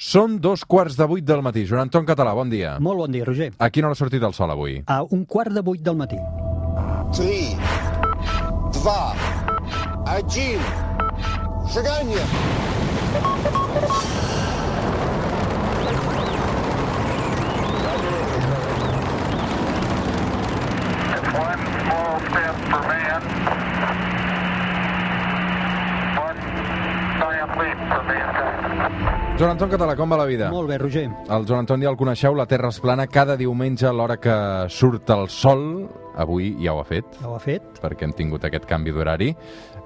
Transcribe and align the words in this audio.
Són 0.00 0.38
dos 0.40 0.62
quarts 0.64 0.94
de 0.96 1.04
vuit 1.04 1.24
del 1.28 1.42
matí. 1.44 1.66
Joan 1.68 1.82
Anton 1.82 2.06
Català, 2.08 2.32
bon 2.32 2.48
dia. 2.48 2.78
Molt 2.80 3.02
bon 3.02 3.12
dia, 3.12 3.26
Roger. 3.28 3.50
A 3.60 3.68
quina 3.68 3.90
hora 3.90 3.98
ha 3.98 4.00
sortit 4.00 4.22
el 4.24 4.32
sol 4.32 4.48
avui? 4.54 4.78
A 4.88 5.02
un 5.04 5.26
quart 5.28 5.52
de 5.52 5.60
vuit 5.60 5.82
del 5.84 5.98
matí. 6.00 6.16
3, 7.12 7.52
2, 8.80 9.28
1, 10.24 10.56
seganya! 11.76 12.24
Thank 28.80 29.14
you. 29.14 29.19
Joan 29.40 29.54
Anton 29.54 29.70
Català, 29.72 29.94
com 29.96 30.10
va 30.12 30.18
la 30.20 30.26
vida? 30.28 30.50
Molt 30.52 30.68
bé, 30.68 30.76
Roger. 30.76 31.06
El 31.32 31.46
Joan 31.48 31.62
Anton 31.62 31.80
ja 31.80 31.88
el 31.88 31.96
coneixeu, 31.96 32.34
la 32.36 32.44
Terra 32.44 32.68
és 32.68 32.76
plana 32.84 33.06
cada 33.08 33.38
diumenge 33.40 33.86
a 33.88 33.92
l'hora 33.96 34.18
que 34.20 34.34
surt 34.68 35.08
el 35.14 35.30
sol. 35.32 35.62
Avui 36.20 36.50
ja 36.60 36.74
ho 36.74 36.80
ha 36.82 36.84
fet, 36.84 37.06
Ja 37.22 37.30
ho 37.30 37.36
ha 37.38 37.40
fet. 37.40 37.62
perquè 37.80 38.04
hem 38.04 38.12
tingut 38.12 38.44
aquest 38.44 38.66
canvi 38.68 38.92
d'horari. 38.92 39.30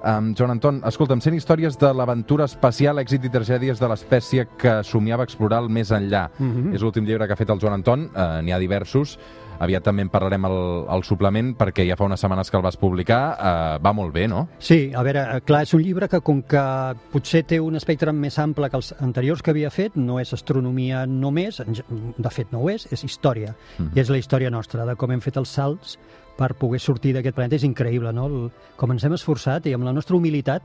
Um, 0.03 0.33
Joan 0.35 0.57
Anton, 0.57 0.81
escolta'm, 0.83 1.21
100 1.23 1.37
històries 1.39 1.79
de 1.79 1.93
l'aventura 1.93 2.49
espacial, 2.51 2.99
èxit 2.99 3.23
i 3.23 3.31
tragèdies 3.31 3.79
de 3.79 3.87
l'espècie 3.87 4.45
que 4.59 4.81
somiava 4.83 5.23
explorar 5.23 5.61
el 5.63 5.69
més 5.69 5.89
enllà. 5.89 6.27
Mhm. 6.37 6.75
És 6.75 6.81
l'últim 6.81 7.05
llibre 7.05 7.25
que 7.25 7.31
ha 7.33 7.37
fet 7.39 7.49
el 7.49 7.59
Joan 7.61 7.79
Anton, 7.79 8.09
uh, 8.13 8.41
n'hi 8.43 8.51
ha 8.51 8.59
diversos. 8.59 9.17
Aviat 9.59 9.85
també 9.85 10.03
en 10.05 10.11
parlarem 10.11 10.45
al, 10.47 10.57
al 10.91 11.03
suplement, 11.07 11.53
perquè 11.57 11.85
ja 11.87 11.97
fa 11.99 12.07
unes 12.07 12.21
setmanes 12.21 12.51
que 12.51 12.57
el 12.59 12.63
vas 12.65 12.77
publicar. 12.79 13.21
Uh, 13.35 13.83
va 13.83 13.93
molt 13.95 14.13
bé, 14.15 14.27
no? 14.31 14.45
Sí, 14.59 14.91
a 14.95 15.03
veure, 15.05 15.23
eh, 15.37 15.41
clar, 15.47 15.63
és 15.67 15.73
un 15.77 15.83
llibre 15.83 16.09
que 16.11 16.21
com 16.25 16.41
que 16.43 16.65
potser 17.13 17.45
té 17.47 17.59
un 17.63 17.79
espectre 17.79 18.13
més 18.15 18.37
ample 18.41 18.69
que 18.69 18.79
els 18.81 18.93
anteriors 18.99 19.41
que 19.41 19.53
havia 19.55 19.71
fet, 19.73 19.95
no 19.95 20.19
és 20.19 20.33
astronomia 20.35 21.05
només, 21.07 21.61
de 21.61 22.33
fet 22.33 22.51
no 22.53 22.63
ho 22.63 22.69
és, 22.73 22.87
és 22.91 23.05
història. 23.07 23.55
Mhm. 23.77 23.95
I 23.95 24.03
és 24.03 24.11
la 24.11 24.19
història 24.21 24.51
nostra, 24.51 24.85
de 24.85 24.95
com 24.95 25.11
hem 25.11 25.23
fet 25.23 25.37
els 25.37 25.49
salts 25.49 25.97
per 26.35 26.53
poder 26.59 26.81
sortir 26.83 27.13
d'aquest 27.15 27.35
planeta. 27.35 27.55
És 27.55 27.63
increïble, 27.63 28.11
no? 28.13 28.27
El, 28.27 28.49
com 28.75 28.91
ens 28.91 29.05
hem 29.07 29.15
esforçat 29.15 29.67
i 29.67 29.73
amb 29.73 29.87
la 29.87 29.93
nostra 29.95 30.17
humilitat 30.17 30.63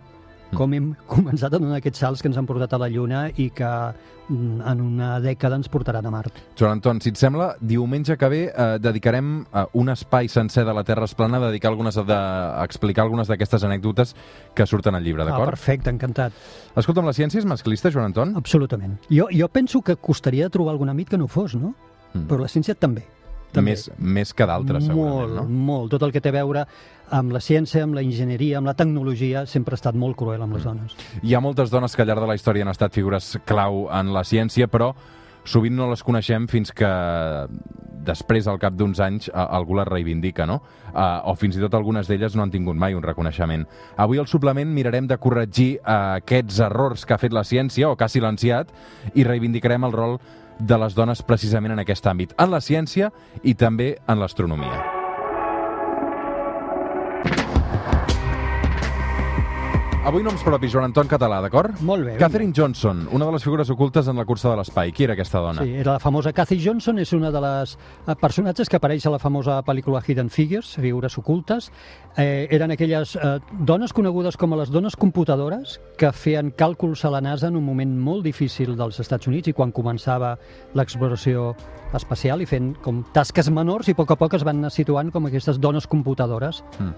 com 0.57 0.73
hem 0.75 0.93
començat 1.09 1.53
a 1.55 1.59
donar 1.61 1.79
aquests 1.79 2.01
salts 2.03 2.23
que 2.23 2.29
ens 2.31 2.39
han 2.41 2.47
portat 2.49 2.73
a 2.75 2.79
la 2.83 2.89
Lluna 2.91 3.29
i 3.39 3.51
que 3.55 3.69
mm, 4.29 4.61
en 4.67 4.81
una 4.83 5.11
dècada 5.23 5.57
ens 5.61 5.69
portaran 5.71 6.07
a 6.07 6.11
Mart. 6.11 6.33
Joan 6.59 6.79
Anton, 6.79 7.01
si 7.01 7.13
et 7.13 7.21
sembla, 7.21 7.53
diumenge 7.61 8.17
que 8.19 8.29
ve 8.33 8.41
eh, 8.51 8.79
dedicarem 8.83 9.45
eh, 9.53 9.65
un 9.79 9.89
espai 9.95 10.29
sencer 10.29 10.65
de 10.67 10.75
la 10.75 10.83
Terra 10.85 11.05
es 11.07 11.15
plana 11.15 11.39
a 11.39 11.47
dedicar 11.49 11.71
algunes 11.71 11.97
a, 11.97 12.03
de, 12.03 12.15
a 12.17 12.65
explicar 12.65 13.05
algunes 13.07 13.29
d'aquestes 13.31 13.65
anècdotes 13.65 14.15
que 14.55 14.67
surten 14.67 14.95
al 14.99 15.05
llibre, 15.05 15.23
Ah, 15.23 15.31
d'acord? 15.31 15.51
perfecte, 15.55 15.91
encantat. 15.91 16.33
Escolta'm, 16.75 17.07
la 17.07 17.13
ciència 17.15 17.39
és 17.39 17.47
masclista, 17.47 17.91
Joan 17.91 18.11
Anton? 18.11 18.35
Absolutament. 18.37 18.99
Jo, 19.11 19.29
jo 19.31 19.49
penso 19.49 19.83
que 19.83 19.97
costaria 19.97 20.51
trobar 20.51 20.73
algun 20.75 20.89
amic 20.91 21.11
que 21.11 21.19
no 21.19 21.29
fos, 21.29 21.55
no? 21.55 21.75
Mm. 22.15 22.27
Però 22.27 22.41
la 22.43 22.49
ciència 22.51 22.75
també. 22.75 23.05
També. 23.53 23.75
Més, 23.77 23.91
més 23.99 24.33
que 24.35 24.47
d'altres, 24.47 24.87
segurament, 24.87 25.21
molt, 25.21 25.37
no? 25.37 25.45
molt. 25.71 25.91
Tot 25.91 26.03
el 26.07 26.13
que 26.13 26.21
té 26.21 26.33
a 26.33 26.39
veure 26.39 26.67
amb 27.11 27.33
la 27.35 27.41
ciència, 27.43 27.83
amb 27.83 27.95
la 27.95 28.03
enginyeria, 28.07 28.59
amb 28.59 28.71
la 28.71 28.75
tecnologia, 28.79 29.45
sempre 29.47 29.75
ha 29.75 29.81
estat 29.81 29.95
molt 29.99 30.17
cruel 30.17 30.39
Mm. 30.39 30.43
amb 30.43 30.55
les 30.55 30.65
dones. 30.65 30.97
Hi 31.23 31.35
ha 31.35 31.41
moltes 31.41 31.71
dones 31.71 31.97
que 31.97 32.03
al 32.03 32.09
llarg 32.09 32.21
de 32.21 32.27
la 32.29 32.37
història 32.39 32.63
han 32.63 32.71
estat 32.71 32.95
figures 32.95 33.39
clau 33.45 33.89
en 33.91 34.13
la 34.15 34.23
ciència, 34.23 34.69
però 34.69 34.95
sovint 35.45 35.75
no 35.75 35.89
les 35.91 36.03
coneixem 36.03 36.47
fins 36.49 36.71
que 36.71 36.87
després, 38.05 38.47
al 38.49 38.59
cap 38.59 38.75
d'uns 38.75 39.01
anys, 39.05 39.31
algú 39.35 39.77
les 39.77 39.89
reivindica, 39.89 40.47
no? 40.49 40.61
Uh, 40.91 41.21
o 41.31 41.35
fins 41.39 41.57
i 41.57 41.61
tot 41.61 41.75
algunes 41.77 42.09
d'elles 42.09 42.35
no 42.35 42.43
han 42.43 42.51
tingut 42.51 42.77
mai 42.77 42.95
un 42.97 43.03
reconeixement. 43.05 43.67
Avui 44.01 44.19
al 44.19 44.27
suplement 44.27 44.73
mirarem 44.73 45.07
de 45.07 45.19
corregir 45.21 45.79
uh, 45.81 46.17
aquests 46.17 46.61
errors 46.65 47.05
que 47.07 47.15
ha 47.15 47.21
fet 47.21 47.37
la 47.37 47.45
ciència, 47.45 47.91
o 47.91 47.97
que 47.97 48.05
ha 48.05 48.09
silenciat, 48.09 48.73
i 49.15 49.25
reivindicarem 49.25 49.85
el 49.85 49.93
rol 49.93 50.19
de 50.61 50.79
les 50.79 50.95
dones 50.95 51.23
precisament 51.27 51.75
en 51.75 51.85
aquest 51.85 52.07
àmbit, 52.07 52.37
en 52.39 52.51
la 52.53 52.61
ciència 52.65 53.11
i 53.43 53.55
també 53.55 53.95
en 54.07 54.21
l'astronomia. 54.21 55.00
Avui 60.11 60.25
noms 60.27 60.43
propis, 60.43 60.73
Joan 60.73 60.89
Anton 60.89 61.07
Català, 61.07 61.37
d'acord? 61.39 61.77
Molt 61.87 62.03
bé, 62.03 62.17
vinga. 62.17 62.25
Catherine 62.25 62.51
Johnson, 62.51 63.05
una 63.15 63.29
de 63.29 63.35
les 63.37 63.45
figures 63.47 63.69
ocultes 63.71 64.09
en 64.11 64.17
la 64.19 64.25
cursa 64.27 64.51
de 64.51 64.57
l'espai. 64.59 64.91
Qui 64.91 65.05
era 65.07 65.15
aquesta 65.15 65.39
dona? 65.39 65.63
Sí, 65.63 65.77
era 65.85 65.93
la 65.93 66.03
famosa 66.03 66.33
Kathy 66.35 66.59
Johnson, 66.59 66.99
és 66.99 67.13
una 67.15 67.31
de 67.31 67.39
les 67.45 67.77
eh, 67.79 68.17
personatges 68.19 68.67
que 68.67 68.81
apareix 68.81 69.07
a 69.07 69.13
la 69.15 69.21
famosa 69.23 69.61
pel·lícula 69.63 70.03
Hidden 70.03 70.33
Figures, 70.35 70.73
figures 70.83 71.15
ocultes. 71.23 71.71
Eh, 72.17 72.49
eren 72.51 72.75
aquelles 72.75 73.15
eh, 73.15 73.37
dones 73.53 73.95
conegudes 73.95 74.35
com 74.35 74.51
a 74.51 74.59
les 74.59 74.75
dones 74.75 74.99
computadores 74.99 75.79
que 75.97 76.11
feien 76.11 76.51
càlculs 76.59 77.05
a 77.07 77.15
la 77.15 77.23
NASA 77.23 77.47
en 77.47 77.61
un 77.61 77.69
moment 77.71 77.95
molt 77.95 78.27
difícil 78.27 78.75
dels 78.75 78.99
Estats 78.99 79.31
Units 79.31 79.53
i 79.53 79.55
quan 79.55 79.71
començava 79.71 80.33
l'exploració 80.75 81.53
espacial 81.95 82.43
i 82.43 82.47
fent 82.47 82.73
com 82.83 83.05
tasques 83.15 83.49
menors 83.51 83.89
i 83.91 83.95
a 83.95 83.99
poc 83.99 84.13
a 84.15 84.19
poc 84.19 84.35
es 84.39 84.45
van 84.47 84.59
anar 84.59 84.71
situant 84.75 85.11
com 85.15 85.27
aquestes 85.27 85.59
dones 85.63 85.87
computadores. 85.91 86.65
Mm. 86.79 86.93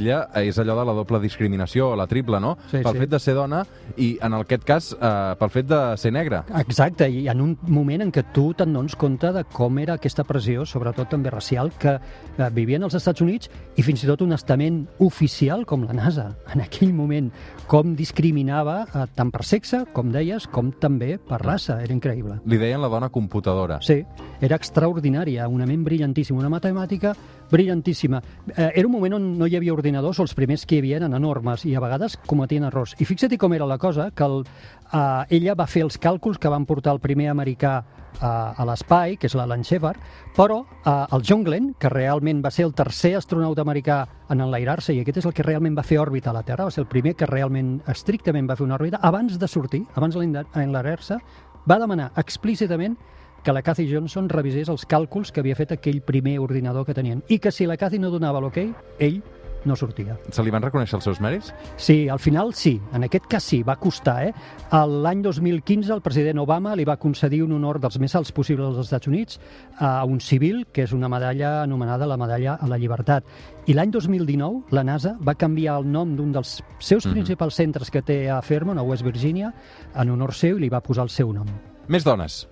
Ella 0.00 0.22
és 0.44 0.60
allò 0.60 0.76
de 0.78 0.86
la 0.88 0.96
doble 0.96 1.20
discriminació, 1.24 1.94
la 1.96 2.08
triple, 2.08 2.40
no? 2.40 2.49
Sí, 2.70 2.80
pel 2.82 2.94
sí. 2.94 3.02
fet 3.04 3.12
de 3.12 3.20
ser 3.22 3.34
dona 3.38 3.62
i, 3.96 4.12
en 4.22 4.36
aquest 4.40 4.64
cas, 4.68 4.90
eh, 4.94 5.34
pel 5.40 5.52
fet 5.52 5.68
de 5.70 5.80
ser 6.00 6.12
negra. 6.14 6.44
Exacte, 6.60 7.08
i 7.10 7.26
en 7.30 7.40
un 7.44 7.56
moment 7.68 8.04
en 8.06 8.12
què 8.14 8.24
tu 8.34 8.50
te'n 8.56 8.72
dones 8.74 8.96
compte 8.98 9.32
de 9.34 9.44
com 9.52 9.78
era 9.82 9.98
aquesta 9.98 10.24
pressió, 10.28 10.66
sobretot 10.66 11.10
també 11.12 11.32
racial, 11.32 11.72
que 11.80 11.96
eh, 11.96 12.50
vivien 12.56 12.84
als 12.86 12.96
Estats 12.98 13.24
Units 13.24 13.50
i 13.76 13.84
fins 13.86 14.04
i 14.04 14.10
tot 14.10 14.24
un 14.24 14.34
estament 14.36 14.82
oficial 14.98 15.66
com 15.66 15.84
la 15.86 15.96
NASA, 15.96 16.30
en 16.54 16.64
aquell 16.64 16.92
moment, 16.96 17.30
com 17.70 17.94
discriminava 17.96 18.80
eh, 18.84 19.06
tant 19.16 19.32
per 19.34 19.44
sexe, 19.46 19.84
com 19.94 20.10
deies, 20.14 20.48
com 20.50 20.72
també 20.72 21.16
per 21.18 21.40
raça. 21.44 21.80
Era 21.82 21.94
increïble. 21.94 22.40
Li 22.50 22.58
deien 22.60 22.82
la 22.82 22.90
dona 22.92 23.10
computadora. 23.12 23.80
Sí, 23.84 24.00
era 24.40 24.58
extraordinària, 24.58 25.48
una 25.48 25.68
ment 25.68 25.84
brillantíssima, 25.86 26.40
una 26.40 26.52
matemàtica 26.52 27.14
brillantíssima. 27.50 28.22
Eh, 28.56 28.70
era 28.74 28.86
un 28.86 28.92
moment 28.92 29.14
on 29.18 29.38
no 29.38 29.46
hi 29.46 29.56
havia 29.58 29.74
ordinadors, 29.74 30.20
els 30.22 30.34
primers 30.38 30.64
que 30.66 30.76
hi 30.76 30.82
havia 30.84 31.00
eren 31.00 31.14
enormes, 31.18 31.64
i 31.66 31.74
a 31.74 31.82
vegades 31.82 32.16
cometien 32.30 32.66
errors. 32.68 32.94
I 33.02 33.06
fixa't 33.08 33.36
com 33.40 33.54
era 33.56 33.66
la 33.66 33.78
cosa, 33.78 34.10
que 34.14 34.26
el, 34.26 34.44
eh, 34.92 35.36
ella 35.38 35.56
va 35.58 35.66
fer 35.66 35.82
els 35.86 35.98
càlculs 36.00 36.38
que 36.38 36.52
van 36.52 36.66
portar 36.66 36.94
el 36.94 37.02
primer 37.02 37.28
americà 37.32 37.80
eh, 37.82 38.22
a 38.22 38.66
l'espai, 38.68 39.16
que 39.18 39.26
és 39.26 39.36
l'Alan 39.38 39.64
Shepard, 39.66 40.00
però 40.36 40.62
eh, 40.62 40.94
el 41.16 41.26
John 41.26 41.44
Glenn, 41.46 41.74
que 41.80 41.90
realment 41.92 42.42
va 42.44 42.52
ser 42.54 42.68
el 42.68 42.74
tercer 42.78 43.16
astronauta 43.18 43.64
americà 43.66 44.02
en 44.30 44.44
enlairar-se, 44.46 44.94
i 44.94 45.02
aquest 45.02 45.22
és 45.22 45.30
el 45.30 45.36
que 45.36 45.46
realment 45.46 45.78
va 45.78 45.86
fer 45.86 46.00
òrbita 46.02 46.30
a 46.30 46.36
la 46.36 46.44
Terra, 46.46 46.68
va 46.68 46.74
ser 46.74 46.84
el 46.84 46.90
primer 46.90 47.16
que 47.18 47.28
realment 47.30 47.78
estrictament 47.90 48.48
va 48.50 48.58
fer 48.58 48.68
una 48.68 48.78
òrbita, 48.78 49.02
abans 49.02 49.38
de 49.38 49.48
sortir, 49.48 49.84
abans 49.94 50.18
d'enlairar-se, 50.18 51.18
va 51.68 51.80
demanar 51.80 52.12
explícitament 52.16 52.96
que 53.42 53.52
la 53.52 53.62
Cathy 53.62 53.86
Johnson 53.88 54.28
revisés 54.28 54.68
els 54.68 54.84
càlculs 54.88 55.32
que 55.32 55.40
havia 55.40 55.56
fet 55.56 55.72
aquell 55.72 56.02
primer 56.04 56.38
ordinador 56.44 56.84
que 56.84 56.94
tenien 56.96 57.22
i 57.28 57.38
que 57.40 57.52
si 57.52 57.66
la 57.66 57.78
Cathy 57.80 57.98
no 57.98 58.10
donava 58.12 58.40
l'ok, 58.40 58.58
ell 59.00 59.20
no 59.64 59.76
sortia. 59.76 60.16
Se 60.30 60.42
li 60.42 60.50
van 60.50 60.62
reconèixer 60.62 60.96
els 60.96 61.04
seus 61.04 61.20
mèrits? 61.20 61.52
Sí, 61.76 62.08
al 62.08 62.18
final 62.18 62.54
sí, 62.54 62.80
en 62.94 63.04
aquest 63.04 63.26
cas 63.26 63.44
sí, 63.44 63.62
va 63.62 63.76
costar. 63.76 64.28
Eh? 64.28 64.32
L'any 64.72 65.22
2015 65.22 65.92
el 65.94 66.02
president 66.02 66.38
Obama 66.42 66.74
li 66.76 66.84
va 66.84 66.96
concedir 66.96 67.42
un 67.44 67.52
honor 67.52 67.80
dels 67.80 67.98
més 67.98 68.14
alts 68.14 68.32
possibles 68.32 68.66
als 68.70 68.86
Estats 68.86 69.06
Units 69.10 69.40
a 69.78 70.04
un 70.04 70.20
civil, 70.20 70.66
que 70.72 70.84
és 70.84 70.92
una 70.92 71.08
medalla 71.08 71.62
anomenada 71.62 72.06
la 72.06 72.16
medalla 72.16 72.54
a 72.60 72.66
la 72.66 72.78
llibertat. 72.78 73.24
I 73.66 73.74
l'any 73.74 73.90
2019 73.90 74.72
la 74.74 74.84
NASA 74.84 75.16
va 75.20 75.34
canviar 75.34 75.78
el 75.80 75.90
nom 75.90 76.16
d'un 76.16 76.32
dels 76.32 76.62
seus 76.78 77.06
Mhm. 77.06 77.12
principals 77.12 77.54
centres 77.54 77.90
que 77.90 78.02
té 78.02 78.30
a 78.30 78.40
Fairmont, 78.42 78.78
a 78.78 78.82
West 78.82 79.02
Virginia, 79.04 79.54
en 79.94 80.10
honor 80.10 80.34
seu 80.34 80.56
i 80.56 80.60
li 80.60 80.68
va 80.68 80.80
posar 80.80 81.04
el 81.04 81.10
seu 81.10 81.32
nom. 81.32 81.46
Més 81.88 82.04
dones. 82.04 82.46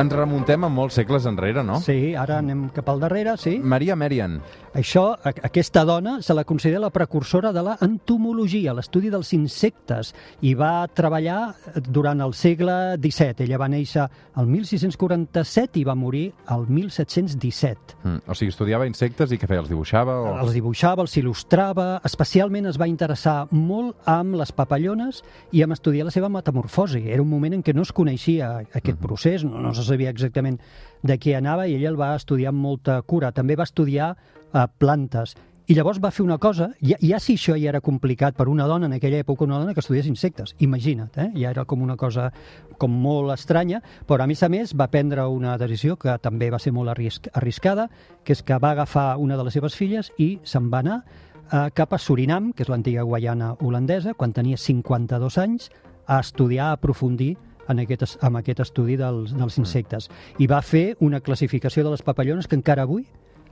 Ens 0.00 0.14
remuntem 0.16 0.64
a 0.64 0.68
molts 0.72 0.96
segles 0.96 1.26
enrere, 1.28 1.60
no? 1.66 1.76
Sí, 1.84 2.14
ara 2.16 2.38
anem 2.40 2.68
cap 2.72 2.86
al 2.88 3.02
darrere, 3.02 3.34
sí. 3.36 3.58
Maria 3.60 3.96
Merian. 4.00 4.38
Això, 4.70 5.16
aquesta 5.26 5.82
dona 5.82 6.20
se 6.22 6.34
la 6.34 6.44
considera 6.46 6.78
la 6.84 6.92
precursora 6.94 7.50
de 7.52 7.62
la 7.66 7.72
entomologia, 7.82 8.70
l'estudi 8.76 9.10
dels 9.10 9.32
insectes, 9.34 10.12
i 10.46 10.52
va 10.54 10.86
treballar 10.94 11.56
durant 11.88 12.22
el 12.22 12.34
segle 12.38 12.76
XVII. 12.94 13.48
Ella 13.48 13.58
va 13.58 13.66
néixer 13.72 14.06
el 14.38 14.46
1647 14.46 15.80
i 15.80 15.84
va 15.88 15.96
morir 15.98 16.28
el 16.54 16.68
1717. 16.70 17.98
Mm. 18.04 18.22
O 18.30 18.38
sigui, 18.38 18.54
estudiava 18.54 18.86
insectes 18.86 19.34
i 19.34 19.40
què 19.42 19.50
feia? 19.50 19.64
Els 19.64 19.72
dibuixava? 19.72 20.14
O... 20.22 20.36
Els 20.44 20.54
dibuixava, 20.54 21.02
els 21.02 21.18
il·lustrava, 21.18 21.88
especialment 22.06 22.70
es 22.70 22.78
va 22.78 22.86
interessar 22.90 23.48
molt 23.50 23.98
amb 24.06 24.38
les 24.38 24.54
papallones 24.54 25.24
i 25.50 25.64
amb 25.66 25.74
estudiar 25.74 26.06
la 26.06 26.14
seva 26.14 26.30
metamorfosi. 26.30 27.08
Era 27.10 27.26
un 27.26 27.32
moment 27.32 27.58
en 27.58 27.66
què 27.66 27.74
no 27.74 27.82
es 27.82 27.90
coneixia 27.90 28.60
aquest 28.70 29.02
procés, 29.02 29.42
no, 29.42 29.58
no 29.58 29.74
se 29.74 29.82
sabia 29.82 30.14
exactament 30.14 30.60
de 31.02 31.16
què 31.18 31.34
anava 31.34 31.66
i 31.66 31.74
ella 31.74 31.90
el 31.90 31.98
va 31.98 32.14
estudiar 32.14 32.54
amb 32.54 32.62
molta 32.62 33.00
cura. 33.02 33.32
També 33.34 33.58
va 33.58 33.66
estudiar 33.66 34.14
eh, 34.54 34.66
plantes. 34.78 35.36
I 35.70 35.74
llavors 35.76 36.00
va 36.02 36.10
fer 36.10 36.24
una 36.24 36.38
cosa, 36.42 36.72
ja, 36.82 36.96
ja 36.98 37.20
si 37.22 37.36
això 37.38 37.54
ja 37.54 37.68
era 37.70 37.80
complicat 37.80 38.34
per 38.34 38.48
una 38.50 38.64
dona 38.66 38.88
en 38.88 38.92
aquella 38.96 39.20
època, 39.22 39.44
una 39.44 39.58
dona 39.60 39.72
que 39.72 39.78
estudiés 39.84 40.08
insectes, 40.10 40.56
imagina't, 40.58 41.12
eh? 41.16 41.28
ja 41.38 41.50
era 41.52 41.62
com 41.64 41.82
una 41.84 41.94
cosa 41.96 42.32
com 42.76 42.90
molt 42.90 43.30
estranya, 43.36 43.78
però 44.08 44.24
a 44.24 44.26
més 44.26 44.42
a 44.42 44.48
més 44.50 44.72
va 44.74 44.88
prendre 44.90 45.28
una 45.30 45.56
decisió 45.58 45.94
que 45.96 46.16
també 46.18 46.48
va 46.50 46.58
ser 46.58 46.72
molt 46.74 46.90
arrisc 46.90 47.28
arriscada, 47.38 47.86
que 48.24 48.32
és 48.34 48.42
que 48.42 48.58
va 48.58 48.72
agafar 48.72 49.16
una 49.18 49.36
de 49.38 49.44
les 49.46 49.54
seves 49.54 49.76
filles 49.78 50.10
i 50.18 50.40
se'n 50.42 50.66
va 50.72 50.80
anar 50.82 51.04
eh, 51.52 51.68
cap 51.72 51.94
a 51.94 51.98
Surinam, 52.02 52.50
que 52.52 52.64
és 52.66 52.68
l'antiga 52.72 53.06
Guaiana 53.06 53.52
holandesa, 53.60 54.14
quan 54.14 54.32
tenia 54.34 54.56
52 54.58 55.38
anys, 55.38 55.70
a 56.10 56.18
estudiar, 56.18 56.72
a 56.72 56.80
aprofundir 56.80 57.36
en 57.70 57.78
aquest, 57.78 58.02
es- 58.02 58.18
amb 58.26 58.40
aquest 58.42 58.58
estudi 58.66 58.96
dels, 58.98 59.36
dels 59.38 59.58
insectes. 59.62 60.10
I 60.42 60.48
va 60.50 60.62
fer 60.66 60.96
una 60.98 61.20
classificació 61.20 61.84
de 61.86 61.90
les 61.94 62.02
papallones 62.02 62.48
que 62.50 62.58
encara 62.58 62.82
avui 62.82 63.06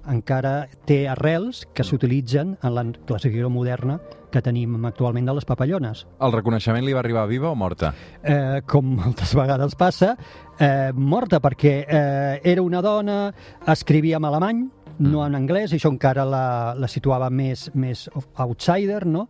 encara 0.09 0.69
té 0.89 1.05
arrels 1.09 1.65
que 1.75 1.85
s'utilitzen 1.85 2.57
en 2.63 2.75
la 2.75 2.85
classificació 3.07 3.51
moderna 3.53 3.99
que 4.33 4.43
tenim 4.45 4.85
actualment 4.85 5.29
de 5.29 5.35
les 5.39 5.47
papallones. 5.49 6.05
El 6.21 6.35
reconeixement 6.35 6.85
li 6.85 6.95
va 6.97 7.01
arribar 7.01 7.27
viva 7.31 7.51
o 7.51 7.57
morta? 7.57 7.93
Eh, 8.23 8.61
com 8.69 8.95
moltes 8.99 9.33
vegades 9.37 9.77
passa, 9.79 10.15
eh, 10.59 10.91
morta 10.95 11.41
perquè 11.41 11.75
eh, 11.87 12.41
era 12.45 12.63
una 12.63 12.83
dona, 12.85 13.19
escrivia 13.67 14.21
en 14.21 14.29
alemany, 14.29 14.67
no 14.99 15.25
en 15.25 15.39
anglès, 15.39 15.73
i 15.73 15.79
això 15.79 15.91
encara 15.93 16.27
la, 16.27 16.75
la 16.79 16.91
situava 16.91 17.31
més, 17.31 17.69
més 17.79 18.09
outsider, 18.43 19.05
no? 19.07 19.29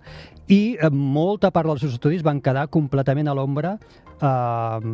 I 0.49 0.79
eh, 0.81 0.91
molta 0.91 1.51
part 1.53 1.69
dels 1.69 1.83
seus 1.85 1.99
estudis 1.99 2.25
van 2.25 2.41
quedar 2.41 2.69
completament 2.73 3.29
a 3.29 3.35
l'ombra 3.37 3.75
eh, 3.77 4.89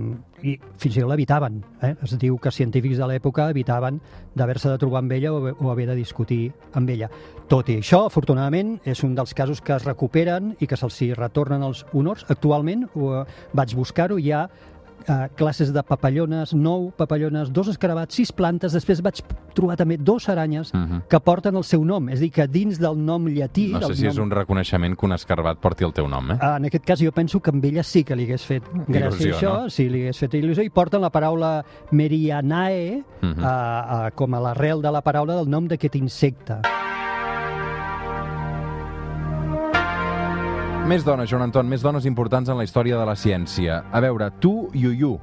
i 0.44 0.56
fins 0.80 0.96
i 0.96 1.04
tot 1.04 1.10
l'evitaven. 1.12 1.60
Eh? 1.86 1.92
Es 2.04 2.16
diu 2.18 2.36
que 2.42 2.52
científics 2.52 2.98
de 2.98 3.08
l'època 3.08 3.46
evitaven 3.54 4.00
d'haver-se 4.34 4.72
de 4.72 4.80
trobar 4.82 5.04
amb 5.04 5.14
ella 5.14 5.32
o, 5.32 5.54
o 5.54 5.70
haver 5.70 5.86
de 5.92 5.96
discutir 5.98 6.42
amb 6.74 6.90
ella. 6.90 7.08
Tot 7.48 7.70
i 7.70 7.78
això, 7.78 8.04
afortunadament, 8.08 8.78
és 8.88 9.04
un 9.06 9.14
dels 9.14 9.34
casos 9.36 9.62
que 9.62 9.76
es 9.76 9.86
recuperen 9.86 10.54
i 10.58 10.66
que 10.66 10.78
se'ls 10.80 11.00
retornen 11.18 11.62
els 11.62 11.84
honors. 11.92 12.26
Actualment, 12.34 12.88
ho, 12.94 13.24
vaig 13.54 13.76
buscar-ho, 13.78 14.18
hi 14.18 14.32
ha 14.32 14.48
eh, 15.08 15.28
classes 15.36 15.72
de 15.72 15.82
papallones, 15.82 16.54
nou 16.54 16.90
papallones, 16.96 17.52
dos 17.52 17.68
escarabats, 17.68 18.14
sis 18.14 18.32
plantes, 18.32 18.72
després 18.72 19.02
vaig 19.02 19.20
trobar 19.54 19.76
també 19.76 19.96
dos 19.98 20.28
aranyes 20.28 20.72
Mhm. 20.74 21.02
que 21.08 21.20
porten 21.20 21.56
el 21.56 21.64
seu 21.64 21.84
nom, 21.84 22.08
és 22.08 22.18
a 22.18 22.22
dir, 22.22 22.30
que 22.32 22.46
dins 22.48 22.78
del 22.78 22.96
nom 23.04 23.26
llatí... 23.28 23.68
No 23.72 23.82
sé 23.88 23.96
si 23.96 24.06
és 24.06 24.16
nom... 24.16 24.24
un 24.26 24.30
reconeixement 24.30 24.96
que 24.96 25.06
un 25.06 25.12
escarbat 25.12 25.58
porti 25.58 25.84
el 25.84 25.92
teu 25.92 26.08
nom, 26.08 26.30
eh? 26.32 26.38
En 26.40 26.64
aquest 26.64 26.84
cas 26.84 27.00
jo 27.00 27.12
penso 27.12 27.40
que 27.40 27.50
amb 27.50 27.64
ella 27.64 27.82
sí 27.82 28.02
que 28.04 28.16
li 28.16 28.24
hagués 28.24 28.44
fet 28.44 28.62
gràcia 28.88 29.10
Il·lusió, 29.10 29.34
això, 29.36 29.62
no? 29.64 29.70
sí, 29.70 29.88
li 29.88 30.02
hagués 30.02 30.18
fet 30.18 30.32
il·lusió, 30.34 30.64
i 30.64 30.70
porten 30.70 31.00
la 31.00 31.10
paraula 31.10 31.64
merianae 31.92 33.02
Mhm. 33.22 33.44
a, 33.44 34.06
a, 34.06 34.10
com 34.10 34.34
a 34.34 34.40
l'arrel 34.40 34.82
de 34.82 34.90
la 34.90 35.00
paraula 35.02 35.36
del 35.36 35.48
nom 35.48 35.66
d'aquest 35.68 35.96
insecte. 35.96 36.60
Més 40.84 41.00
dones, 41.00 41.30
Joan 41.30 41.46
Anton, 41.46 41.64
més 41.64 41.80
dones 41.80 42.04
importants 42.04 42.50
en 42.52 42.58
la 42.60 42.64
història 42.66 42.98
de 43.00 43.06
la 43.08 43.14
ciència. 43.16 43.78
A 43.88 44.02
veure, 44.04 44.28
tu, 44.36 44.68
Yu 44.76 44.90
Yu. 44.92 45.14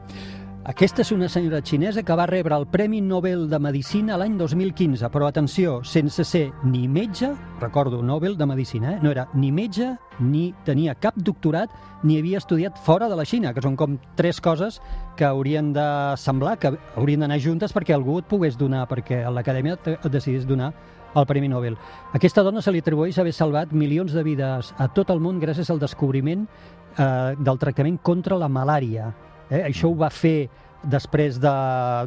Aquesta 0.61 1.01
és 1.01 1.09
una 1.09 1.25
senyora 1.25 1.57
xinesa 1.65 2.03
que 2.05 2.13
va 2.13 2.27
rebre 2.29 2.53
el 2.53 2.67
Premi 2.69 2.99
Nobel 3.01 3.47
de 3.49 3.57
Medicina 3.57 4.13
l'any 4.21 4.35
2015, 4.37 5.07
però 5.09 5.25
atenció, 5.25 5.79
sense 5.81 6.21
ser 6.21 6.51
ni 6.61 6.83
metge, 6.85 7.31
recordo, 7.59 8.03
Nobel 8.05 8.35
de 8.37 8.45
Medicina, 8.45 8.91
eh? 8.91 8.99
no 9.01 9.09
era 9.09 9.23
ni 9.33 9.49
metge, 9.51 9.87
ni 10.19 10.51
tenia 10.63 10.93
cap 10.93 11.17
doctorat, 11.17 11.73
ni 12.03 12.19
havia 12.19 12.37
estudiat 12.37 12.77
fora 12.85 13.07
de 13.09 13.17
la 13.17 13.25
Xina, 13.25 13.55
que 13.55 13.63
són 13.65 13.73
com 13.73 13.95
tres 14.19 14.37
coses 14.37 14.77
que 15.17 15.25
haurien 15.25 15.73
de 15.73 15.87
semblar, 16.21 16.59
que 16.61 16.75
haurien 16.93 17.25
d'anar 17.25 17.39
juntes 17.41 17.73
perquè 17.73 17.97
algú 17.97 18.19
et 18.21 18.29
pogués 18.29 18.53
donar, 18.53 18.83
perquè 18.85 19.23
l'acadèmia 19.33 19.79
et 19.81 20.07
decidís 20.13 20.45
donar 20.45 20.75
el 21.15 21.25
Premi 21.25 21.49
Nobel. 21.49 21.79
Aquesta 22.13 22.45
dona 22.45 22.61
se 22.61 22.69
li 22.69 22.85
atribueix 22.85 23.17
haver 23.17 23.33
salvat 23.33 23.73
milions 23.73 24.13
de 24.13 24.21
vides 24.29 24.75
a 24.77 24.91
tot 24.93 25.09
el 25.09 25.25
món 25.25 25.41
gràcies 25.41 25.73
al 25.73 25.81
descobriment 25.81 26.45
eh, 26.45 27.33
del 27.33 27.57
tractament 27.57 27.97
contra 28.05 28.37
la 28.37 28.51
malària. 28.61 29.09
Eh? 29.51 29.61
Això 29.67 29.91
ho 29.91 29.97
va 29.99 30.09
fer 30.09 30.49
després 30.81 31.37
de, 31.41 31.55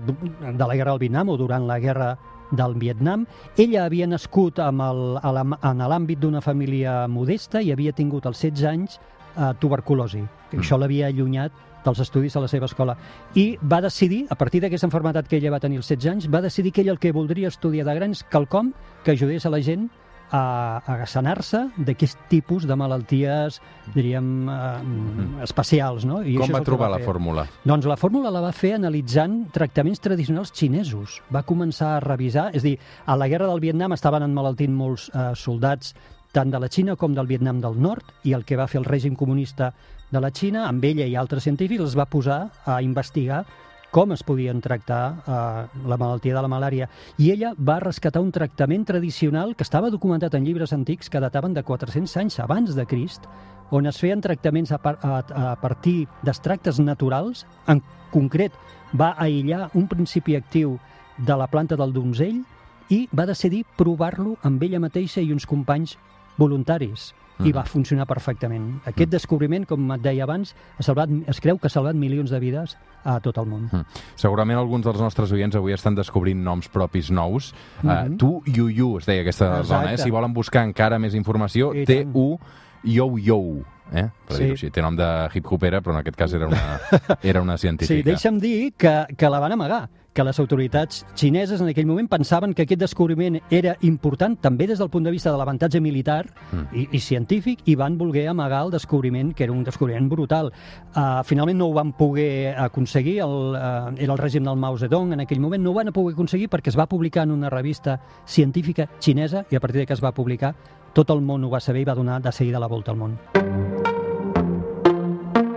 de 0.03 0.67
la 0.67 0.75
guerra 0.75 0.95
del 0.95 1.05
Vietnam 1.05 1.31
o 1.31 1.37
durant 1.39 1.69
la 1.69 1.79
guerra 1.79 2.15
del 2.51 2.75
Vietnam. 2.81 3.27
Ella 3.57 3.85
havia 3.85 4.09
nascut 4.11 4.59
amb 4.63 4.83
el, 4.85 5.05
en 5.23 5.85
l'àmbit 5.91 6.21
d'una 6.21 6.43
família 6.45 7.05
modesta 7.09 7.63
i 7.63 7.73
havia 7.73 7.93
tingut 7.93 8.27
als 8.27 8.43
16 8.43 8.67
anys 8.71 8.99
eh, 8.99 9.53
tuberculosi. 9.61 10.23
Mm. 10.25 10.61
Això 10.65 10.79
l'havia 10.79 11.09
allunyat 11.13 11.63
dels 11.85 12.01
estudis 12.01 12.35
a 12.37 12.41
la 12.41 12.49
seva 12.49 12.67
escola. 12.67 12.97
I 13.37 13.59
va 13.61 13.83
decidir, 13.85 14.25
a 14.31 14.39
partir 14.41 14.63
d'aquesta 14.63 14.89
malaltia 14.89 15.29
que 15.29 15.37
ella 15.37 15.53
va 15.53 15.61
tenir 15.61 15.83
als 15.83 15.91
16 15.93 16.13
anys, 16.13 16.31
va 16.33 16.41
decidir 16.41 16.73
que 16.73 16.81
ella 16.81 16.93
el 16.93 16.99
que 16.99 17.13
voldria 17.13 17.49
estudiar 17.49 17.85
de 17.87 17.95
grans 17.95 18.25
quelcom 18.25 18.73
que 19.05 19.13
ajudés 19.13 19.45
a 19.45 19.51
la 19.51 19.61
gent 19.61 19.91
a, 20.35 20.83
a 20.83 21.07
sanar-se 21.07 21.61
d'aquest 21.87 22.27
tipus 22.31 22.67
de 22.67 22.75
malalties, 22.79 23.61
diríem, 23.95 24.49
eh, 24.51 25.45
especials. 25.47 26.07
No? 26.09 26.21
I 26.27 26.37
Com 26.41 26.55
va 26.55 26.65
trobar 26.67 26.91
la 26.91 26.99
fer. 26.99 27.07
fórmula? 27.07 27.47
Doncs 27.65 27.87
la 27.91 27.99
fórmula 28.01 28.33
la 28.35 28.43
va 28.43 28.53
fer 28.57 28.75
analitzant 28.79 29.45
tractaments 29.55 30.03
tradicionals 30.03 30.53
xinesos. 30.55 31.21
Va 31.35 31.45
començar 31.47 31.95
a 31.95 32.03
revisar, 32.03 32.51
és 32.53 32.65
a 32.65 32.67
dir, 32.67 32.77
a 33.07 33.17
la 33.17 33.31
guerra 33.31 33.49
del 33.53 33.63
Vietnam 33.63 33.95
estaven 33.95 34.27
emmalaltint 34.27 34.75
molts 34.75 35.11
eh, 35.15 35.31
soldats 35.39 35.95
tant 36.35 36.51
de 36.51 36.59
la 36.59 36.67
Xina 36.67 36.97
com 36.99 37.15
del 37.15 37.29
Vietnam 37.31 37.61
del 37.63 37.79
Nord, 37.79 38.09
i 38.27 38.33
el 38.35 38.43
que 38.45 38.59
va 38.59 38.67
fer 38.67 38.81
el 38.81 38.89
règim 38.89 39.15
comunista 39.15 39.71
de 40.11 40.19
la 40.21 40.33
Xina, 40.35 40.67
amb 40.67 40.83
ella 40.85 41.07
i 41.07 41.15
altres 41.15 41.47
científics, 41.47 41.85
els 41.85 41.95
va 41.95 42.09
posar 42.11 42.49
a 42.67 42.81
investigar 42.83 43.45
com 43.95 44.11
es 44.11 44.25
podien 44.27 44.59
tractar 44.59 45.23
eh, 45.23 45.67
la 45.87 45.97
malaltia 46.01 46.35
de 46.35 46.43
la 46.43 46.51
malària. 46.51 46.89
I 47.23 47.31
ella 47.31 47.53
va 47.55 47.79
rescatar 47.79 48.25
un 48.25 48.33
tractament 48.35 48.83
tradicional 48.89 49.55
que 49.55 49.63
estava 49.63 49.93
documentat 49.95 50.35
en 50.35 50.43
llibres 50.43 50.75
antics 50.75 51.11
que 51.11 51.23
dataven 51.23 51.55
de 51.55 51.63
400 51.63 52.17
anys 52.25 52.41
abans 52.43 52.75
de 52.75 52.87
Crist, 52.91 53.29
on 53.71 53.87
es 53.87 54.01
feien 54.03 54.21
tractaments 54.21 54.75
a, 54.75 54.81
par 54.83 54.99
a, 54.99 55.23
a 55.23 55.55
partir 55.63 56.09
d'extractes 56.27 56.83
naturals. 56.83 57.47
En 57.71 57.85
concret, 58.11 58.53
va 58.99 59.15
aïllar 59.15 59.71
un 59.79 59.87
principi 59.87 60.35
actiu 60.35 60.75
de 61.19 61.39
la 61.39 61.47
planta 61.47 61.79
del 61.79 61.95
donzell 61.95 62.43
i 62.91 63.05
va 63.15 63.31
decidir 63.31 63.63
provar-lo 63.79 64.35
amb 64.43 64.63
ella 64.67 64.83
mateixa 64.83 65.23
i 65.23 65.31
uns 65.33 65.47
companys 65.47 65.95
voluntaris 66.37 67.13
i 67.43 67.53
va 67.53 67.65
funcionar 67.67 68.07
perfectament. 68.07 68.81
Aquest 68.87 69.11
descobriment, 69.11 69.67
com 69.67 69.91
et 69.97 70.03
deia 70.05 70.25
abans, 70.25 70.55
ha 70.79 70.87
salvat, 70.87 71.11
es 71.31 71.41
creu 71.43 71.59
que 71.59 71.67
ha 71.67 71.73
salvat 71.73 71.97
milions 71.99 72.31
de 72.31 72.39
vides 72.39 72.77
a 73.05 73.19
tot 73.25 73.39
el 73.43 73.49
món. 73.51 73.69
Mm. 73.73 74.03
Segurament 74.21 74.61
alguns 74.61 74.87
dels 74.87 75.01
nostres 75.03 75.33
oients 75.35 75.57
avui 75.59 75.75
estan 75.75 75.97
descobrint 75.99 76.41
noms 76.45 76.69
propis 76.69 77.11
nous. 77.11 77.53
Mm 77.83 77.89
-hmm. 77.91 78.13
uh, 78.13 78.17
tu, 78.17 78.43
Yu 78.47 78.69
Yu, 78.69 78.99
es 78.99 79.07
deia 79.07 79.23
aquesta. 79.23 79.61
Exacte. 79.61 79.75
dona, 79.75 79.95
eh? 79.95 79.99
Si 79.99 80.11
volen 80.11 80.33
buscar 80.33 80.65
encara 80.65 80.99
més 80.99 81.15
informació. 81.15 81.73
T-U, 81.87 82.39
Yo 82.85 83.19
Yo, 83.19 83.65
eh? 83.93 84.09
Per 84.27 84.37
Sí. 84.37 84.51
així. 84.51 84.71
Té 84.71 84.83
nom 84.83 84.97
de 84.97 85.29
hip-hopera, 85.35 85.81
però 85.81 85.93
en 85.93 85.99
aquest 85.99 86.17
cas 86.17 86.33
era 86.33 86.47
una, 86.47 86.81
era 87.23 87.43
una 87.43 87.57
científica. 87.59 87.95
Sí, 87.95 88.03
deixa'm 88.03 88.39
dir 88.41 88.73
que, 88.77 89.07
que 89.17 89.31
la 89.31 89.41
van 89.41 89.53
amagar, 89.53 89.89
que 90.15 90.25
les 90.25 90.39
autoritats 90.41 91.05
xineses 91.15 91.61
en 91.61 91.69
aquell 91.69 91.87
moment 91.91 92.09
pensaven 92.09 92.55
que 92.55 92.63
aquest 92.65 92.81
descobriment 92.81 93.41
era 93.51 93.77
important 93.83 94.39
també 94.41 94.69
des 94.71 94.79
del 94.79 94.91
punt 94.91 95.05
de 95.05 95.11
vista 95.11 95.33
de 95.33 95.39
l'avantatge 95.39 95.81
militar 95.83 96.25
Mm. 96.53 96.67
i, 96.73 96.89
i 96.93 97.01
científic 97.01 97.65
i 97.69 97.75
van 97.75 97.99
voler 97.99 98.29
amagar 98.29 98.65
el 98.67 98.71
descobriment, 98.75 99.35
que 99.35 99.45
era 99.45 99.53
un 99.53 99.65
descobriment 99.65 100.09
brutal. 100.09 100.53
Uh, 100.95 101.23
finalment 101.25 101.59
no 101.59 101.69
ho 101.69 101.75
van 101.75 101.93
poder 101.93 102.55
aconseguir, 102.59 103.19
el, 103.25 103.55
uh, 103.55 103.95
era 103.97 104.13
el 104.13 104.19
règim 104.19 104.45
del 104.45 104.57
Mao 104.57 104.79
Zedong 104.79 105.13
en 105.15 105.25
aquell 105.25 105.41
moment, 105.41 105.63
no 105.63 105.73
ho 105.73 105.75
van 105.75 105.93
poder 105.93 106.15
aconseguir 106.15 106.49
perquè 106.49 106.73
es 106.73 106.79
va 106.79 106.87
publicar 106.87 107.25
en 107.25 107.33
una 107.33 107.51
revista 107.51 108.01
científica 108.27 108.89
xinesa 109.01 109.45
i 109.51 109.57
a 109.57 109.61
partir 109.61 109.81
de 109.83 109.87
que 109.87 109.95
es 109.95 110.05
va 110.05 110.15
publicar 110.15 110.55
tot 110.95 111.11
el 111.11 111.23
món 111.23 111.45
ho 111.45 111.51
va 111.51 111.61
saber 111.61 111.83
i 111.83 111.89
va 111.89 111.95
donar 111.95 112.23
de 112.23 112.33
seguida 112.33 112.61
la 112.61 112.71
volta 112.71 112.93
al 112.93 112.99
món. 112.99 113.84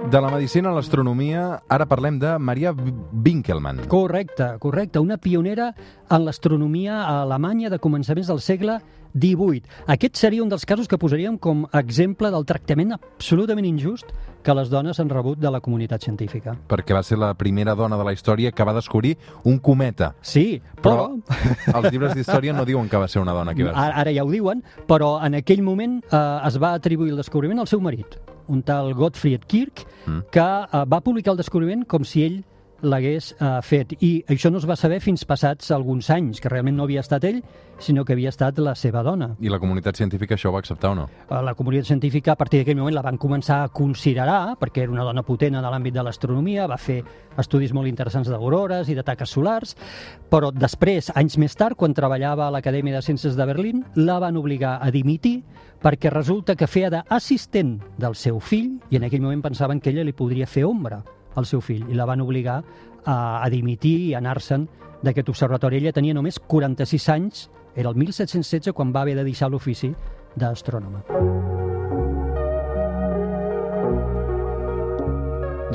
De 0.07 0.21
la 0.21 0.29
medicina 0.31 0.69
a 0.69 0.73
l'astronomia, 0.75 1.59
ara 1.67 1.85
parlem 1.85 2.15
de 2.21 2.37
Maria 2.39 2.71
Winkelmann. 2.71 3.81
Correcte, 3.91 4.53
correcte. 4.59 4.99
Una 5.03 5.17
pionera 5.17 5.73
en 6.09 6.23
l'astronomia 6.23 7.01
a 7.03 7.23
Alemanya 7.25 7.69
de 7.69 7.79
començaments 7.83 8.29
del 8.31 8.39
segle 8.39 8.77
XVIII. 9.17 9.63
Aquest 9.91 10.15
seria 10.15 10.43
un 10.43 10.49
dels 10.49 10.63
casos 10.65 10.87
que 10.87 10.97
posaríem 11.01 11.35
com 11.37 11.65
a 11.71 11.81
exemple 11.83 12.31
del 12.31 12.45
tractament 12.47 12.93
absolutament 12.95 13.67
injust 13.67 14.13
que 14.47 14.55
les 14.55 14.69
dones 14.71 14.99
han 15.03 15.11
rebut 15.11 15.41
de 15.43 15.51
la 15.51 15.59
comunitat 15.59 16.01
científica. 16.07 16.55
perquè 16.69 16.95
va 16.95 17.03
ser 17.03 17.17
la 17.17 17.33
primera 17.33 17.75
dona 17.75 17.97
de 17.97 18.03
la 18.07 18.13
història 18.13 18.51
que 18.53 18.63
va 18.63 18.73
descobrir 18.73 19.17
un 19.43 19.59
cometa. 19.59 20.13
Sí, 20.21 20.61
Però 20.81 21.17
però... 21.19 21.81
els 21.81 21.91
llibres 21.91 22.15
d'història 22.15 22.53
no 22.53 22.63
diuen 22.63 22.87
que 22.87 22.97
va 22.97 23.07
ser 23.09 23.19
una 23.21 23.33
dona 23.33 23.53
qui 23.53 23.63
va 23.63 23.73
ser. 23.73 23.79
Ara, 23.89 23.95
ara 24.05 24.13
ja 24.13 24.23
ho 24.23 24.31
diuen, 24.31 24.63
però 24.87 25.17
en 25.25 25.35
aquell 25.35 25.61
moment 25.63 25.99
eh, 26.09 26.39
es 26.47 26.61
va 26.61 26.73
atribuir 26.73 27.11
el 27.11 27.17
descobriment 27.17 27.59
al 27.59 27.67
seu 27.67 27.81
marit, 27.81 28.15
un 28.47 28.61
tal 28.63 28.93
Gottfried 28.93 29.41
Kirch, 29.47 29.85
Mm. 30.07 30.19
que 30.31 30.39
eh, 30.39 30.83
va 30.87 31.01
publicar 31.01 31.31
el 31.31 31.37
descobriment 31.37 31.85
com 31.85 32.03
si 32.05 32.23
ell 32.23 32.43
l'hagués 32.81 33.33
eh, 33.39 33.59
fet. 33.63 33.95
I 34.03 34.11
això 34.29 34.51
no 34.51 34.61
es 34.61 34.67
va 34.69 34.75
saber 34.75 34.99
fins 35.03 35.25
passats 35.25 35.71
alguns 35.71 36.09
anys, 36.13 36.41
que 36.41 36.49
realment 36.49 36.77
no 36.77 36.85
havia 36.85 37.01
estat 37.01 37.23
ell, 37.27 37.41
sinó 37.79 38.03
que 38.05 38.13
havia 38.13 38.29
estat 38.29 38.57
la 38.59 38.73
seva 38.75 39.03
dona. 39.05 39.31
I 39.39 39.51
la 39.53 39.59
comunitat 39.61 39.97
científica 39.97 40.35
això 40.35 40.49
ho 40.49 40.55
va 40.55 40.61
acceptar 40.63 40.91
o 40.91 40.95
no? 40.95 41.07
Eh, 41.29 41.41
La 41.43 41.53
comunitat 41.55 41.87
científica 41.87 42.33
a 42.33 42.35
partir 42.35 42.61
d'aquell 42.61 42.77
moment 42.77 42.95
la 42.95 43.05
van 43.05 43.17
començar 43.17 43.63
a 43.63 43.69
considerar, 43.69 44.57
perquè 44.59 44.83
era 44.83 44.91
una 44.91 45.05
dona 45.05 45.23
potent 45.23 45.55
en 45.55 45.63
l'àmbit 45.63 45.93
de 45.93 46.03
l'astronomia, 46.03 46.67
va 46.67 46.77
fer 46.77 47.03
estudis 47.37 47.73
molt 47.73 47.87
interessants 47.87 48.29
d'aurores 48.29 48.89
i 48.89 48.95
de 48.95 49.03
taques 49.03 49.29
solars, 49.29 49.75
però 50.29 50.51
després, 50.51 51.11
anys 51.15 51.37
més 51.37 51.55
tard, 51.55 51.77
quan 51.77 51.93
treballava 51.93 52.47
a 52.47 52.51
l'Acadèmia 52.51 52.97
de 52.97 53.05
Ciències 53.05 53.37
de 53.37 53.45
Berlín, 53.45 53.85
la 53.95 54.19
van 54.19 54.37
obligar 54.37 54.79
a 54.81 54.91
dimitir 54.91 55.43
perquè 55.81 56.09
resulta 56.09 56.55
que 56.55 56.67
feia 56.67 56.89
d'assistent 56.89 57.77
del 57.97 58.15
seu 58.15 58.39
fill 58.39 58.79
i 58.89 58.97
en 58.97 59.05
aquell 59.05 59.21
moment 59.21 59.43
pensaven 59.45 59.79
que 59.79 59.91
ella 59.91 60.03
li 60.07 60.15
podria 60.17 60.47
fer 60.49 60.65
ombra 60.65 61.03
al 61.37 61.45
seu 61.45 61.61
fill 61.61 61.85
i 61.87 61.97
la 61.97 62.07
van 62.09 62.23
obligar 62.25 62.59
a, 63.05 63.17
a 63.43 63.47
dimitir 63.53 63.95
i 64.09 64.15
anar-se'n 64.17 64.67
d'aquest 65.05 65.29
observatori. 65.29 65.79
Ella 65.79 65.95
tenia 65.95 66.17
només 66.17 66.41
46 66.41 67.09
anys, 67.13 67.47
era 67.77 67.93
el 67.93 67.95
1716 67.95 68.73
quan 68.73 68.93
va 68.93 69.05
haver 69.05 69.15
de 69.19 69.27
deixar 69.27 69.51
l'ofici 69.53 69.93
d'astrònoma. 70.35 71.56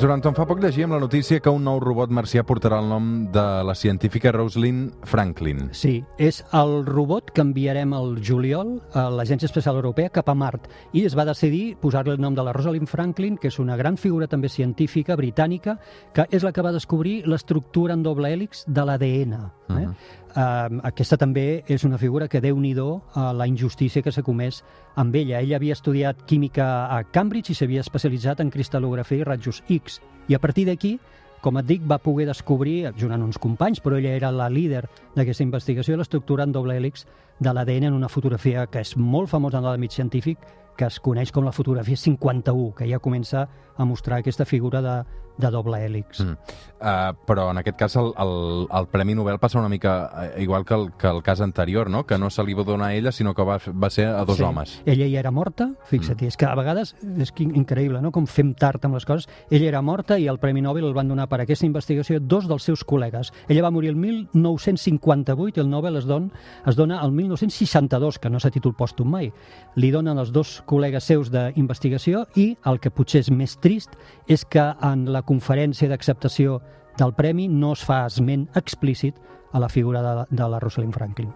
Joan 0.03 0.19
fa 0.35 0.43
poc 0.43 0.59
llegíem 0.59 0.91
la 0.91 0.99
notícia 0.99 1.39
que 1.39 1.51
un 1.53 1.63
nou 1.63 1.77
robot 1.79 2.11
marcià 2.11 2.41
portarà 2.43 2.81
el 2.83 2.89
nom 2.91 3.05
de 3.31 3.43
la 3.63 3.71
científica 3.71 4.33
Rosalind 4.35 5.05
Franklin. 5.07 5.69
Sí, 5.71 5.93
és 6.19 6.41
el 6.59 6.73
robot 6.83 7.31
que 7.31 7.39
enviarem 7.39 7.93
al 7.95 8.17
juliol 8.19 8.73
a 8.99 9.05
l'Agència 9.07 9.47
Espacial 9.47 9.79
Europea 9.79 10.11
cap 10.11 10.27
a 10.27 10.35
Mart 10.35 10.67
i 10.91 11.05
es 11.07 11.15
va 11.15 11.23
decidir 11.29 11.77
posar-li 11.79 12.11
el 12.11 12.19
nom 12.19 12.35
de 12.35 12.43
la 12.43 12.51
Rosalind 12.51 12.91
Franklin, 12.91 13.37
que 13.39 13.47
és 13.47 13.61
una 13.63 13.77
gran 13.79 13.95
figura 13.95 14.27
també 14.27 14.51
científica 14.51 15.15
britànica, 15.15 15.77
que 16.11 16.27
és 16.35 16.43
la 16.43 16.51
que 16.51 16.67
va 16.67 16.75
descobrir 16.75 17.21
l'estructura 17.23 17.95
en 17.95 18.03
doble 18.03 18.27
hèlix 18.27 18.65
de 18.67 18.83
l'ADN. 18.83 19.39
Eh? 19.39 19.71
Uh 19.71 19.77
-huh. 19.79 19.95
Uh, 20.33 20.79
aquesta 20.81 21.13
també 21.21 21.61
és 21.69 21.83
una 21.85 21.99
figura 22.01 22.25
que 22.27 22.39
déu 22.41 22.57
nhi 22.57 22.73
a 23.13 23.33
la 23.37 23.45
injustícia 23.45 24.01
que 24.01 24.11
s'ha 24.11 24.23
comès 24.23 24.63
amb 24.95 25.13
ella. 25.15 25.41
Ella 25.41 25.57
havia 25.57 25.73
estudiat 25.73 26.25
química 26.25 26.87
a 26.89 27.03
Cambridge 27.03 27.51
i 27.51 27.55
s'havia 27.55 27.81
especialitzat 27.81 28.39
en 28.41 28.49
cristal·lografia 28.49 29.19
i 29.19 29.23
rajos 29.23 29.63
X. 29.69 30.01
I 30.27 30.33
a 30.33 30.39
partir 30.39 30.65
d'aquí, 30.65 30.97
com 31.41 31.57
et 31.59 31.67
dic, 31.67 31.83
va 31.85 31.99
poder 31.99 32.25
descobrir, 32.25 32.89
junt 32.97 33.11
amb 33.13 33.27
uns 33.27 33.37
companys, 33.37 33.79
però 33.83 33.99
ella 33.99 34.15
era 34.15 34.31
la 34.31 34.49
líder 34.49 34.87
d'aquesta 35.13 35.43
investigació, 35.43 35.97
l'estructura 35.97 36.47
en 36.47 36.51
doble 36.51 36.77
hèlix 36.79 37.05
de 37.39 37.53
l'ADN 37.53 37.91
en 37.91 37.93
una 37.93 38.09
fotografia 38.09 38.65
que 38.65 38.81
és 38.81 38.95
molt 38.97 39.29
famosa 39.29 39.59
en 39.59 39.67
l'àmbit 39.67 39.91
científic, 39.91 40.39
que 40.77 40.87
es 40.89 40.99
coneix 41.03 41.31
com 41.31 41.45
la 41.45 41.53
fotografia 41.55 41.97
51, 41.97 42.73
que 42.77 42.87
ja 42.89 43.01
comença 43.03 43.47
a 43.77 43.85
mostrar 43.85 44.19
aquesta 44.19 44.45
figura 44.45 44.81
de, 44.81 44.95
de 45.37 45.49
doble 45.49 45.79
hèlix. 45.81 46.21
Mm. 46.21 46.37
Uh, 46.83 47.13
però 47.25 47.47
en 47.53 47.61
aquest 47.61 47.77
cas 47.79 47.93
el, 47.95 48.09
el, 48.19 48.33
el 48.67 48.87
Premi 48.91 49.15
Nobel 49.15 49.37
passa 49.39 49.57
una 49.57 49.69
mica 49.71 50.11
eh, 50.19 50.43
igual 50.43 50.65
que 50.65 50.75
el, 50.75 50.91
que 50.99 51.07
el 51.07 51.21
cas 51.23 51.39
anterior, 51.41 51.89
no? 51.89 52.05
que 52.05 52.17
no 52.17 52.29
se 52.29 52.43
li 52.43 52.53
va 52.53 52.65
donar 52.67 52.89
a 52.89 52.93
ella, 52.93 53.11
sinó 53.11 53.33
que 53.33 53.43
va, 53.43 53.57
va 53.71 53.89
ser 53.89 54.07
a 54.07 54.25
dos 54.25 54.37
sí. 54.37 54.43
homes. 54.43 54.81
Ella 54.85 55.07
ja 55.07 55.21
era 55.21 55.31
morta, 55.31 55.69
fixa't, 55.89 56.19
mm. 56.19 56.27
és 56.27 56.37
que 56.37 56.45
a 56.45 56.55
vegades 56.59 56.93
és 57.23 57.31
que 57.31 57.47
increïble, 57.47 58.01
no? 58.03 58.11
com 58.11 58.27
fem 58.27 58.51
tard 58.53 58.83
amb 58.85 58.99
les 58.99 59.07
coses. 59.07 59.29
Ella 59.49 59.69
era 59.71 59.81
morta 59.81 60.19
i 60.19 60.27
el 60.27 60.41
Premi 60.43 60.61
Nobel 60.61 60.89
el 60.89 60.97
van 60.97 61.07
donar 61.07 61.29
per 61.31 61.39
aquesta 61.41 61.65
investigació 61.65 62.19
dos 62.19 62.49
dels 62.51 62.67
seus 62.67 62.83
col·legues. 62.85 63.31
Ella 63.47 63.63
va 63.63 63.71
morir 63.71 63.93
el 63.93 63.97
1958 63.97 65.61
i 65.61 65.63
el 65.63 65.71
Nobel 65.71 66.01
es, 66.01 66.09
don, 66.09 66.31
es 66.67 66.75
dona 66.75 66.99
el 67.05 67.15
1962, 67.15 68.19
que 68.19 68.29
no 68.29 68.43
s'ha 68.43 68.51
títol 68.51 68.75
pòstum 68.75 69.07
mai. 69.15 69.31
Li 69.79 69.93
donen 69.95 70.19
els 70.19 70.35
dos 70.35 70.59
col·legues 70.67 71.05
seus 71.05 71.31
d'investigació 71.33 72.25
i 72.39 72.53
el 72.69 72.79
que 72.79 72.91
potser 72.93 73.23
és 73.23 73.31
més 73.31 73.57
trist 73.61 73.97
és 74.27 74.45
que 74.45 74.65
en 74.81 75.05
la 75.13 75.23
conferència 75.27 75.89
d'acceptació 75.91 76.59
del 76.99 77.13
premi 77.17 77.47
no 77.49 77.73
es 77.73 77.83
fa 77.85 78.03
esment 78.07 78.47
explícit 78.55 79.17
a 79.53 79.59
la 79.59 79.69
figura 79.69 80.01
de, 80.01 80.25
de 80.29 80.49
la 80.49 80.59
Rosalind 80.59 80.93
Franklin. 80.93 81.31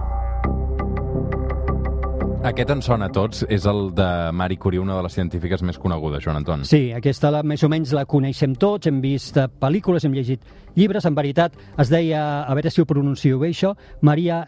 Aquest 2.47 2.69
en 2.69 2.81
sona 2.85 3.07
a 3.09 3.11
tots, 3.11 3.41
és 3.49 3.65
el 3.67 3.89
de 3.97 4.07
Marie 4.31 4.59
Curie, 4.61 4.79
una 4.79 4.95
de 4.95 5.03
les 5.03 5.15
científiques 5.17 5.63
més 5.65 5.79
conegudes, 5.81 6.21
Joan 6.23 6.37
Anton. 6.39 6.63
Sí, 6.69 6.91
aquesta 6.95 7.31
la, 7.33 7.41
més 7.43 7.63
o 7.65 7.69
menys 7.69 7.91
la 7.97 8.05
coneixem 8.07 8.53
tots, 8.55 8.87
hem 8.87 9.01
vist 9.03 9.39
pel·lícules, 9.59 10.05
hem 10.05 10.15
llegit 10.15 10.45
llibres, 10.77 11.05
en 11.09 11.17
veritat 11.17 11.57
es 11.81 11.91
deia, 11.91 12.21
a 12.45 12.53
veure 12.55 12.71
si 12.71 12.81
ho 12.81 12.87
pronuncio 12.87 13.41
bé 13.41 13.49
això, 13.51 13.73
Maria 14.05 14.45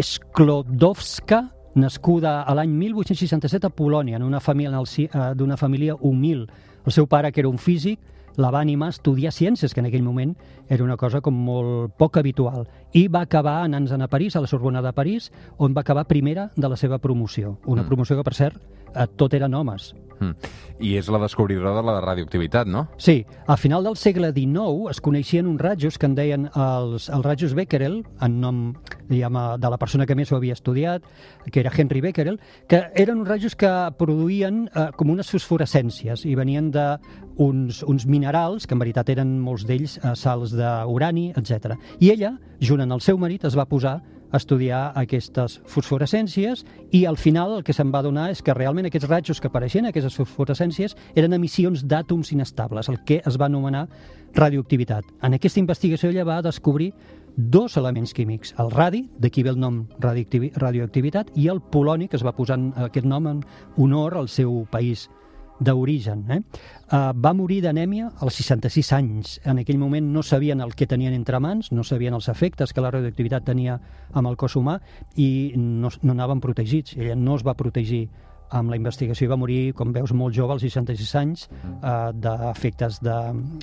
Sklodowska, 0.00 1.42
nascuda 1.76 2.40
a 2.42 2.54
l'any 2.56 2.72
1867 2.72 3.68
a 3.68 3.70
Polònia, 3.70 4.16
en 4.16 4.24
una 4.24 4.40
família 4.40 4.82
eh, 4.82 5.32
d'una 5.36 5.56
família 5.56 5.94
humil. 6.00 6.46
El 6.86 6.92
seu 6.92 7.06
pare, 7.06 7.32
que 7.32 7.40
era 7.40 7.48
un 7.48 7.58
físic, 7.58 8.00
la 8.36 8.50
va 8.50 8.60
animar 8.60 8.88
a 8.88 8.94
estudiar 8.94 9.32
ciències, 9.32 9.72
que 9.72 9.80
en 9.80 9.86
aquell 9.88 10.04
moment 10.04 10.34
era 10.68 10.84
una 10.84 10.96
cosa 10.96 11.22
com 11.24 11.34
molt 11.34 11.94
poc 11.96 12.18
habitual. 12.20 12.66
I 12.92 13.06
va 13.08 13.24
acabar 13.24 13.62
anant 13.64 13.88
a 13.88 14.08
París, 14.08 14.36
a 14.36 14.40
la 14.40 14.46
Sorbona 14.50 14.82
de 14.82 14.92
París, 14.92 15.30
on 15.58 15.74
va 15.76 15.80
acabar 15.80 16.06
primera 16.06 16.50
de 16.56 16.68
la 16.68 16.76
seva 16.76 16.98
promoció. 16.98 17.58
Una 17.64 17.82
mm. 17.82 17.86
promoció 17.86 18.16
que, 18.16 18.24
per 18.24 18.34
cert, 18.34 18.60
eh, 18.94 19.06
tot 19.16 19.34
eren 19.34 19.54
homes. 19.54 19.94
Mm. 20.20 20.52
I 20.80 20.94
és 20.96 21.08
la 21.12 21.20
descobridora 21.20 21.74
de 21.76 21.82
la 21.84 22.00
radioactivitat, 22.00 22.68
no? 22.68 22.86
Sí. 22.96 23.24
A 23.46 23.56
final 23.56 23.84
del 23.84 23.96
segle 23.96 24.32
XIX 24.32 24.90
es 24.90 25.00
coneixien 25.00 25.46
uns 25.46 25.60
rajos 25.60 25.98
que 25.98 26.08
en 26.08 26.14
deien 26.16 26.48
els, 26.54 27.08
els 27.08 27.24
rajos 27.24 27.54
Becquerel, 27.56 28.02
en 28.20 28.40
nom 28.40 28.62
diguem, 29.08 29.38
de 29.60 29.70
la 29.70 29.78
persona 29.78 30.06
que 30.06 30.16
més 30.18 30.32
ho 30.32 30.38
havia 30.38 30.56
estudiat, 30.56 31.04
que 31.52 31.60
era 31.60 31.72
Henry 31.74 32.02
Becquerel, 32.04 32.40
que 32.68 32.82
eren 32.94 33.20
uns 33.20 33.28
rajos 33.28 33.56
que 33.58 33.70
produïen 33.98 34.66
eh, 34.68 34.88
com 34.96 35.12
unes 35.12 35.30
fosforescències 35.32 36.26
i 36.26 36.34
venien 36.38 36.70
de 36.74 36.88
uns, 37.36 38.06
minerals, 38.06 38.66
que 38.66 38.74
en 38.74 38.82
veritat 38.82 39.10
eren 39.12 39.38
molts 39.40 39.66
d'ells 39.68 39.98
eh, 40.02 40.12
sals 40.16 40.56
d'urani, 40.56 41.30
etc. 41.36 41.76
I 42.00 42.12
ella, 42.16 42.36
junt 42.60 42.84
amb 42.84 42.96
el 42.96 43.04
seu 43.04 43.18
marit, 43.18 43.44
es 43.44 43.56
va 43.58 43.68
posar 43.68 44.00
estudiar 44.34 44.90
aquestes 44.98 45.60
fosforescències 45.70 46.64
i 46.94 47.04
al 47.06 47.16
final 47.16 47.56
el 47.56 47.64
que 47.64 47.74
se'n 47.76 47.92
va 47.94 48.02
donar 48.02 48.28
és 48.32 48.42
que 48.42 48.54
realment 48.54 48.88
aquests 48.88 49.08
rajos 49.08 49.40
que 49.40 49.50
apareixen, 49.50 49.86
aquestes 49.86 50.16
fosforescències, 50.18 50.96
eren 51.14 51.36
emissions 51.36 51.84
d'àtoms 51.86 52.32
inestables, 52.34 52.90
el 52.90 53.02
que 53.06 53.20
es 53.24 53.38
va 53.38 53.46
anomenar 53.46 53.86
radioactivitat. 54.34 55.06
En 55.22 55.36
aquesta 55.36 55.62
investigació 55.62 56.10
ella 56.10 56.26
va 56.26 56.42
descobrir 56.44 56.92
dos 57.36 57.76
elements 57.76 58.14
químics, 58.16 58.54
el 58.58 58.70
radi, 58.72 59.04
d'aquí 59.20 59.44
ve 59.44 59.52
el 59.52 59.60
nom 59.60 59.84
radioactivitat, 60.00 61.34
i 61.36 61.48
el 61.52 61.60
poloni, 61.60 62.08
que 62.08 62.16
es 62.16 62.24
va 62.24 62.34
posar 62.36 62.58
aquest 62.88 63.06
nom 63.06 63.28
en 63.28 63.44
honor 63.76 64.16
al 64.16 64.28
seu 64.32 64.64
país 64.72 65.06
d'origen. 65.60 66.24
Eh? 66.30 66.40
Uh, 66.92 67.12
va 67.12 67.32
morir 67.32 67.62
d'anèmia 67.64 68.10
als 68.20 68.38
66 68.40 68.92
anys. 68.92 69.36
En 69.44 69.60
aquell 69.60 69.78
moment 69.78 70.12
no 70.12 70.22
sabien 70.22 70.60
el 70.60 70.74
que 70.74 70.86
tenien 70.86 71.14
entre 71.14 71.40
mans, 71.40 71.72
no 71.72 71.84
sabien 71.84 72.14
els 72.14 72.28
efectes 72.28 72.72
que 72.72 72.84
la 72.84 72.90
radioactivitat 72.90 73.44
tenia 73.44 73.78
amb 74.12 74.28
el 74.28 74.36
cos 74.36 74.56
humà 74.56 74.78
i 75.16 75.52
no, 75.56 75.90
no 76.02 76.16
anaven 76.16 76.40
protegits. 76.40 76.96
Ella 76.96 77.16
no 77.16 77.36
es 77.36 77.46
va 77.46 77.56
protegir 77.56 78.06
amb 78.50 78.70
la 78.70 78.76
investigació 78.76 79.26
i 79.26 79.30
va 79.30 79.40
morir, 79.40 79.72
com 79.74 79.92
veus, 79.92 80.12
molt 80.14 80.34
jove, 80.36 80.54
als 80.54 80.62
66 80.62 81.14
anys, 81.18 81.48
uh, 81.80 82.12
d'efectes 82.12 83.00
de, 83.02 83.16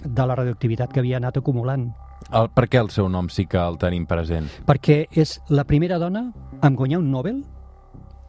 de 0.03 0.25
la 0.27 0.36
radioactivitat 0.36 0.92
que 0.92 1.00
havia 1.03 1.22
anat 1.22 1.39
acumulant. 1.39 1.92
El, 2.32 2.50
per 2.53 2.68
què 2.70 2.80
el 2.82 2.92
seu 2.94 3.10
nom 3.12 3.30
sí 3.34 3.48
que 3.50 3.60
el 3.60 3.80
tenim 3.82 4.06
present? 4.10 4.48
Perquè 4.68 5.03
és 5.12 5.39
la 5.50 5.65
primera 5.68 6.00
dona 6.01 6.30
en 6.63 6.77
guanyar 6.80 7.01
un 7.01 7.12
Nobel 7.12 7.44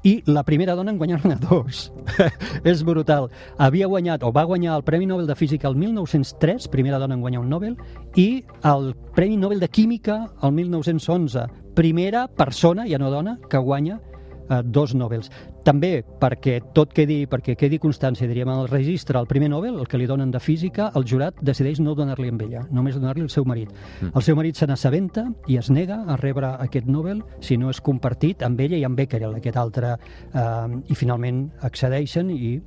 i 0.05 0.19
la 0.29 0.43
primera 0.45 0.75
dona 0.77 0.93
en 0.93 0.99
guanyar-ne 1.01 1.37
dos. 1.41 1.91
és 2.65 2.85
brutal. 2.85 3.31
Havia 3.57 3.89
guanyat, 3.89 4.23
o 4.23 4.31
va 4.33 4.45
guanyar 4.45 4.77
el 4.77 4.85
Premi 4.85 5.09
Nobel 5.09 5.27
de 5.27 5.35
Física 5.35 5.69
el 5.69 5.77
1903, 5.81 6.69
primera 6.69 7.01
dona 7.01 7.17
en 7.17 7.23
guanyar 7.25 7.41
un 7.41 7.49
Nobel, 7.49 7.79
i 8.15 8.45
el 8.63 8.93
Premi 9.17 9.39
Nobel 9.41 9.65
de 9.65 9.71
Química 9.73 10.27
el 10.43 10.53
1911, 10.53 11.47
primera 11.75 12.29
persona, 12.29 12.85
ja 12.87 13.01
no 13.01 13.11
dona, 13.11 13.39
que 13.49 13.59
guanya 13.59 14.01
eh, 14.49 14.63
dos 14.65 14.95
Nobels. 14.95 15.31
També 15.65 16.05
perquè 16.21 16.59
tot 16.77 16.93
quedi, 16.93 17.25
perquè 17.31 17.57
quedi 17.57 17.79
constància, 17.81 18.29
diríem, 18.29 18.51
en 18.53 18.65
el 18.65 18.69
registre, 18.69 19.19
el 19.19 19.29
primer 19.31 19.51
Nobel, 19.51 19.79
el 19.81 19.89
que 19.89 19.99
li 19.99 20.07
donen 20.07 20.31
de 20.31 20.41
física, 20.41 20.91
el 20.95 21.07
jurat 21.09 21.41
decideix 21.43 21.81
no 21.81 21.95
donar-li 21.95 22.31
amb 22.33 22.45
ella, 22.47 22.65
només 22.71 22.99
donar-li 22.99 23.25
al 23.25 23.33
seu 23.33 23.47
marit. 23.49 23.73
Mm. 24.01 24.13
El 24.15 24.27
seu 24.27 24.37
marit 24.37 24.61
se 24.61 24.69
n'assabenta 24.69 25.27
i 25.49 25.59
es 25.61 25.71
nega 25.71 26.03
a 26.07 26.19
rebre 26.21 26.55
aquest 26.67 26.89
Nobel 26.91 27.23
si 27.41 27.59
no 27.61 27.73
és 27.73 27.81
compartit 27.81 28.43
amb 28.45 28.61
ella 28.61 28.81
i 28.81 28.85
amb 28.85 28.99
Becquerel, 28.99 29.39
aquest 29.39 29.61
altre, 29.61 29.97
eh, 30.33 30.81
i 30.89 30.99
finalment 30.99 31.47
accedeixen 31.65 32.31
i 32.35 32.59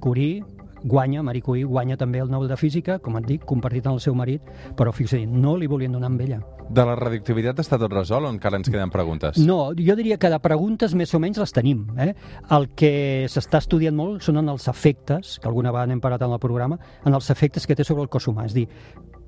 Curie 0.00 0.42
guanya, 0.84 1.22
Marie 1.22 1.42
Curie 1.42 1.64
guanya 1.64 1.96
també 1.96 2.20
el 2.20 2.30
Nobel 2.30 2.48
de 2.48 2.56
Física, 2.56 2.98
com 2.98 3.18
et 3.20 3.26
dic, 3.26 3.44
compartit 3.48 3.86
amb 3.86 3.98
el 3.98 4.04
seu 4.04 4.14
marit, 4.14 4.46
però 4.76 4.92
fixa't, 4.94 5.28
no 5.30 5.56
li 5.56 5.68
volien 5.70 5.92
donar 5.92 6.10
amb 6.10 6.24
ella. 6.24 6.40
De 6.70 6.84
la 6.86 6.94
radioactivitat 6.94 7.58
està 7.64 7.78
tot 7.82 7.92
resolt 7.92 8.28
o 8.28 8.30
encara 8.30 8.60
ens 8.60 8.70
queden 8.70 8.92
preguntes? 8.94 9.40
No, 9.42 9.72
jo 9.74 9.96
diria 9.98 10.20
que 10.22 10.30
de 10.30 10.38
preguntes 10.42 10.94
més 10.94 11.12
o 11.14 11.20
menys 11.22 11.40
les 11.42 11.52
tenim. 11.52 11.82
Eh? 11.98 12.12
El 12.54 12.68
que 12.78 13.26
s'està 13.30 13.58
estudiant 13.58 13.96
molt 13.96 14.22
són 14.22 14.38
en 14.38 14.52
els 14.52 14.68
efectes, 14.70 15.38
que 15.42 15.50
alguna 15.50 15.74
vegada 15.74 15.90
n'hem 15.90 16.02
parat 16.04 16.22
en 16.22 16.36
el 16.36 16.42
programa, 16.42 16.78
en 17.04 17.16
els 17.16 17.30
efectes 17.34 17.66
que 17.66 17.74
té 17.74 17.86
sobre 17.86 18.06
el 18.06 18.12
cos 18.12 18.30
humà. 18.30 18.46
És 18.46 18.54
dir, 18.54 18.68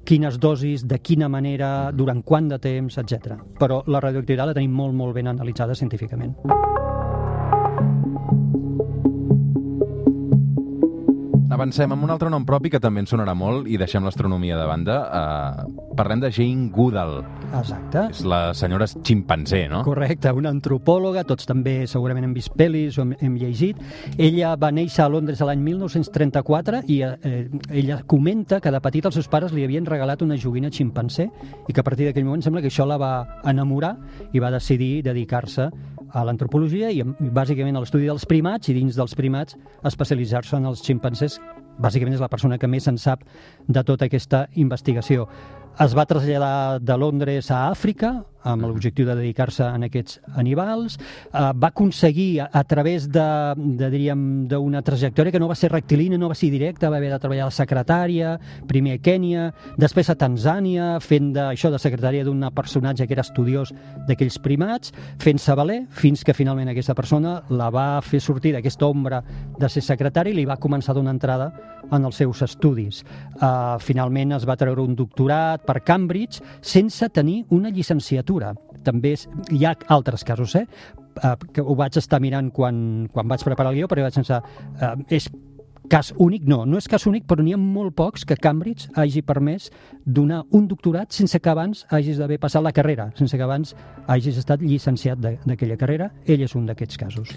quines 0.06 0.38
dosis, 0.38 0.86
de 0.86 0.98
quina 1.02 1.28
manera, 1.28 1.90
durant 1.92 2.22
quant 2.22 2.50
de 2.50 2.62
temps, 2.62 2.98
etc. 3.02 3.38
Però 3.58 3.82
la 3.90 4.02
radioactivitat 4.02 4.52
la 4.52 4.58
tenim 4.58 4.74
molt, 4.78 4.94
molt 4.94 5.18
ben 5.18 5.34
analitzada 5.34 5.74
científicament. 5.74 6.36
Avancem 11.62 11.92
amb 11.94 12.02
un 12.02 12.10
altre 12.10 12.26
nom 12.26 12.42
propi 12.42 12.72
que 12.74 12.80
també 12.82 13.04
ens 13.04 13.12
sonarà 13.12 13.36
molt 13.38 13.68
i 13.70 13.76
deixem 13.78 14.02
l'astronomia 14.02 14.56
de 14.58 14.64
banda. 14.66 14.96
Uh, 15.14 15.92
parlem 15.94 16.18
de 16.18 16.30
Jane 16.34 16.72
Goodall. 16.74 17.20
Exacte. 17.52 18.08
És 18.10 18.24
la 18.26 18.40
senyora 18.58 18.88
ximpanzé, 18.90 19.60
no? 19.70 19.84
Correcte, 19.86 20.32
una 20.34 20.50
antropòloga, 20.50 21.22
tots 21.28 21.46
també 21.46 21.84
segurament 21.86 22.26
hem 22.26 22.32
vist 22.34 22.50
pel·lis 22.58 22.98
o 22.98 23.04
hem, 23.04 23.12
hem 23.14 23.36
llegit. 23.38 23.78
Ella 24.18 24.56
va 24.58 24.72
néixer 24.74 25.04
a 25.04 25.08
Londres 25.14 25.38
l'any 25.46 25.62
1934 25.62 26.82
i 26.90 26.98
eh, 27.06 27.46
ella 27.70 28.00
comenta 28.10 28.58
que 28.58 28.74
de 28.74 28.82
petit 28.82 29.06
els 29.06 29.20
seus 29.20 29.30
pares 29.30 29.54
li 29.54 29.62
havien 29.62 29.86
regalat 29.86 30.26
una 30.26 30.34
joguina 30.34 30.72
ximpanzé 30.74 31.28
i 31.68 31.70
que 31.70 31.78
a 31.78 31.86
partir 31.86 32.10
d'aquell 32.10 32.26
moment 32.26 32.42
sembla 32.42 32.64
que 32.64 32.74
això 32.74 32.88
la 32.90 32.98
va 32.98 33.12
enamorar 33.46 33.94
i 34.34 34.42
va 34.42 34.50
decidir 34.50 34.96
dedicar-se 35.06 35.70
a 36.12 36.24
l'antropologia 36.26 36.90
i 36.92 37.02
bàsicament 37.04 37.76
a 37.76 37.82
l'estudi 37.82 38.08
dels 38.10 38.26
primats 38.28 38.68
i 38.68 38.76
dins 38.76 38.98
dels 38.98 39.16
primats 39.18 39.56
especialitzar-se 39.88 40.58
en 40.58 40.68
els 40.70 40.84
ximpancers. 40.84 41.38
Bàsicament 41.80 42.18
és 42.18 42.22
la 42.22 42.30
persona 42.32 42.58
que 42.60 42.68
més 42.68 42.86
en 42.88 43.00
sap 43.00 43.24
de 43.68 43.84
tota 43.84 44.06
aquesta 44.06 44.46
investigació. 44.60 45.28
Es 45.80 45.94
va 45.96 46.04
traslladar 46.04 46.80
de 46.84 46.96
Londres 47.00 47.50
a 47.50 47.64
Àfrica, 47.70 48.18
amb 48.42 48.66
l'objectiu 48.66 49.06
de 49.06 49.14
dedicar-se 49.16 49.64
a 49.64 49.78
aquests 49.86 50.18
animals. 50.36 50.98
Uh, 51.30 51.52
va 51.54 51.70
aconseguir, 51.70 52.42
a, 52.42 52.48
a 52.52 52.62
través 52.68 53.08
de, 53.10 53.26
de 53.56 53.90
diríem, 53.92 54.46
d'una 54.50 54.82
trajectòria 54.82 55.32
que 55.32 55.40
no 55.40 55.48
va 55.50 55.56
ser 55.58 55.72
rectilínia, 55.72 56.18
no 56.18 56.30
va 56.30 56.38
ser 56.38 56.50
directa, 56.52 56.90
va 56.90 56.98
haver 56.98 57.12
de 57.12 57.20
treballar 57.22 57.46
a 57.46 57.50
la 57.52 57.56
secretària, 57.56 58.34
primer 58.68 58.98
a 58.98 59.02
Kènia, 59.02 59.48
després 59.80 60.10
a 60.10 60.18
Tanzània, 60.18 60.96
fent 61.00 61.32
de, 61.36 61.44
això 61.54 61.70
de 61.72 61.80
secretària 61.82 62.26
d'un 62.26 62.42
personatge 62.54 63.06
que 63.06 63.16
era 63.16 63.24
estudiós 63.26 63.72
d'aquells 64.08 64.40
primats, 64.42 64.92
fent-se 65.22 65.56
valer, 65.58 65.82
fins 65.94 66.24
que 66.26 66.36
finalment 66.36 66.72
aquesta 66.72 66.96
persona 66.98 67.38
la 67.50 67.70
va 67.72 67.86
fer 68.04 68.20
sortir 68.20 68.52
d'aquesta 68.56 68.88
ombra 68.90 69.22
de 69.58 69.70
ser 69.70 69.84
secretari 69.86 70.32
i 70.32 70.40
li 70.40 70.48
va 70.48 70.58
començar 70.60 70.92
a 70.92 70.98
donar 70.98 71.14
entrada 71.14 71.52
en 71.92 72.04
els 72.04 72.16
seus 72.16 72.42
estudis. 72.44 73.02
Uh, 73.36 73.78
finalment 73.82 74.34
es 74.36 74.46
va 74.48 74.56
treure 74.58 74.82
un 74.82 74.96
doctorat 74.98 75.61
per 75.66 75.82
Cambridge 75.86 76.42
sense 76.60 77.08
tenir 77.10 77.42
una 77.50 77.70
llicenciatura. 77.70 78.52
També 78.82 79.14
és, 79.16 79.28
hi 79.50 79.64
ha 79.64 79.76
altres 79.94 80.24
casos, 80.24 80.56
eh? 80.58 80.66
Uh, 81.12 81.36
que 81.52 81.60
ho 81.60 81.74
vaig 81.76 81.98
estar 82.00 82.22
mirant 82.24 82.48
quan, 82.50 83.08
quan 83.12 83.28
vaig 83.28 83.42
preparar 83.44 83.70
el 83.72 83.82
guió, 83.82 83.88
però 83.88 84.06
vaig 84.06 84.16
pensar, 84.16 84.40
uh, 84.80 84.94
és 85.12 85.28
cas 85.92 86.12
únic, 86.16 86.46
no, 86.48 86.62
no 86.64 86.78
és 86.80 86.88
cas 86.88 87.04
únic, 87.06 87.26
però 87.28 87.44
n'hi 87.44 87.52
ha 87.52 87.60
molt 87.60 87.92
pocs 87.98 88.24
que 88.24 88.38
Cambridge 88.40 88.88
hagi 88.96 89.20
permès 89.26 89.68
donar 90.06 90.42
un 90.56 90.64
doctorat 90.70 91.12
sense 91.12 91.40
que 91.40 91.52
abans 91.52 91.84
hagis 91.90 92.16
d'haver 92.16 92.40
passat 92.40 92.64
la 92.64 92.72
carrera, 92.72 93.10
sense 93.18 93.36
que 93.36 93.44
abans 93.44 93.74
hagis 94.06 94.40
estat 94.40 94.64
llicenciat 94.64 95.20
d'aquella 95.20 95.76
carrera. 95.76 96.12
Ell 96.24 96.48
és 96.48 96.56
un 96.56 96.64
d'aquests 96.70 96.96
casos. 96.96 97.36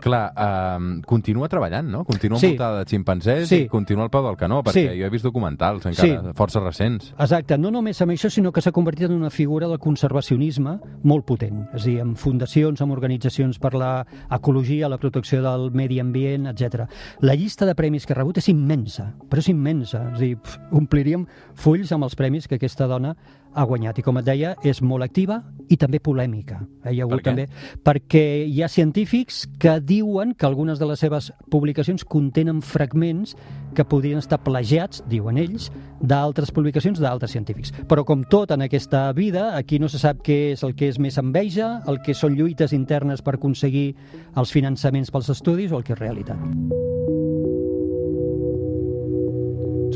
Clar, 0.00 0.32
uh, 0.32 1.00
continua 1.06 1.48
treballant, 1.48 1.88
no? 1.90 2.04
Continua 2.04 2.38
Sí. 2.38 2.46
envoltada 2.46 2.78
de 2.78 2.84
ximpanzés 2.86 3.48
Sí. 3.48 3.56
i 3.62 3.68
continua 3.68 4.04
al 4.04 4.10
peu 4.10 4.22
del 4.22 4.36
canó, 4.36 4.62
perquè 4.62 4.92
Sí. 4.92 5.00
jo 5.00 5.06
he 5.06 5.10
vist 5.10 5.24
documentals 5.24 5.84
encara 5.86 6.32
força 6.34 6.60
recents. 6.60 7.12
Exacte, 7.18 7.58
no 7.58 7.70
només 7.70 8.00
amb 8.00 8.12
això, 8.12 8.30
sinó 8.30 8.52
que 8.52 8.60
s'ha 8.60 8.72
convertit 8.72 9.10
en 9.10 9.16
una 9.16 9.30
figura 9.30 9.66
del 9.66 9.78
conservacionisme 9.78 10.78
molt 11.02 11.24
potent. 11.26 11.68
És 11.74 11.82
a 11.82 11.88
dir, 11.90 12.00
amb 12.00 12.16
fundacions, 12.16 12.80
amb 12.80 12.92
organitzacions 12.92 13.58
per 13.58 13.74
la 13.74 14.06
ecologia, 14.30 14.88
la 14.88 14.98
protecció 14.98 15.42
del 15.42 15.70
medi 15.72 15.98
ambient, 16.00 16.46
etc. 16.46 16.88
La 17.20 17.34
llista 17.34 17.66
de 17.66 17.74
premis 17.74 18.06
que 18.06 18.12
ha 18.12 18.16
rebut 18.16 18.38
és 18.38 18.48
immensa, 18.48 19.14
però 19.28 19.38
és 19.38 19.48
immensa. 19.48 20.10
És 20.12 20.18
a 20.18 20.20
dir, 20.20 20.38
ompliríem 20.70 21.26
fulls 21.54 21.90
amb 21.92 22.04
els 22.04 22.14
premis 22.14 22.46
que 22.48 22.54
aquesta 22.56 22.86
dona 22.86 23.16
ha 23.54 23.64
guanyat. 23.64 23.98
I 23.98 24.02
com 24.02 24.18
et 24.20 24.26
deia, 24.26 24.54
és 24.62 24.82
molt 24.82 25.04
activa 25.04 25.42
i 25.68 25.76
també 25.76 26.00
polèmica. 26.00 26.60
Eh, 26.84 26.94
Hi 26.94 27.00
ha 27.00 27.04
hagut 27.04 27.18
Per 27.18 27.22
què? 27.22 27.24
també 27.24 27.46
perquè 27.84 28.24
hi 28.48 28.62
ha 28.62 28.68
científics 28.68 29.46
que 29.60 29.78
diuen 29.80 30.34
que 30.34 30.46
algunes 30.46 30.78
de 30.78 30.86
les 30.86 31.00
seves 31.00 31.32
publicacions 31.50 32.04
contenen 32.04 32.62
fragments 32.62 33.36
que 33.74 33.84
podrien 33.84 34.18
estar 34.18 34.40
plagiats, 34.42 35.02
diuen 35.08 35.38
ells, 35.38 35.70
d'altres 36.00 36.50
publicacions 36.50 37.00
d'altres 37.00 37.32
científics. 37.32 37.72
Però 37.88 38.04
com 38.04 38.24
tot 38.24 38.50
en 38.50 38.62
aquesta 38.62 39.12
vida, 39.12 39.56
aquí 39.56 39.78
no 39.78 39.88
se 39.88 39.98
sap 39.98 40.22
què 40.24 40.52
és 40.52 40.62
el 40.62 40.74
que 40.74 40.88
és 40.88 40.98
més 40.98 41.18
enveja, 41.18 41.82
el 41.86 42.00
que 42.02 42.14
són 42.14 42.36
lluites 42.38 42.72
internes 42.72 43.22
per 43.22 43.36
aconseguir 43.36 43.94
els 44.36 44.52
finançaments 44.52 45.10
pels 45.10 45.30
estudis 45.30 45.72
o 45.72 45.78
el 45.78 45.84
que 45.84 45.92
és 45.92 45.98
realitat. 45.98 46.97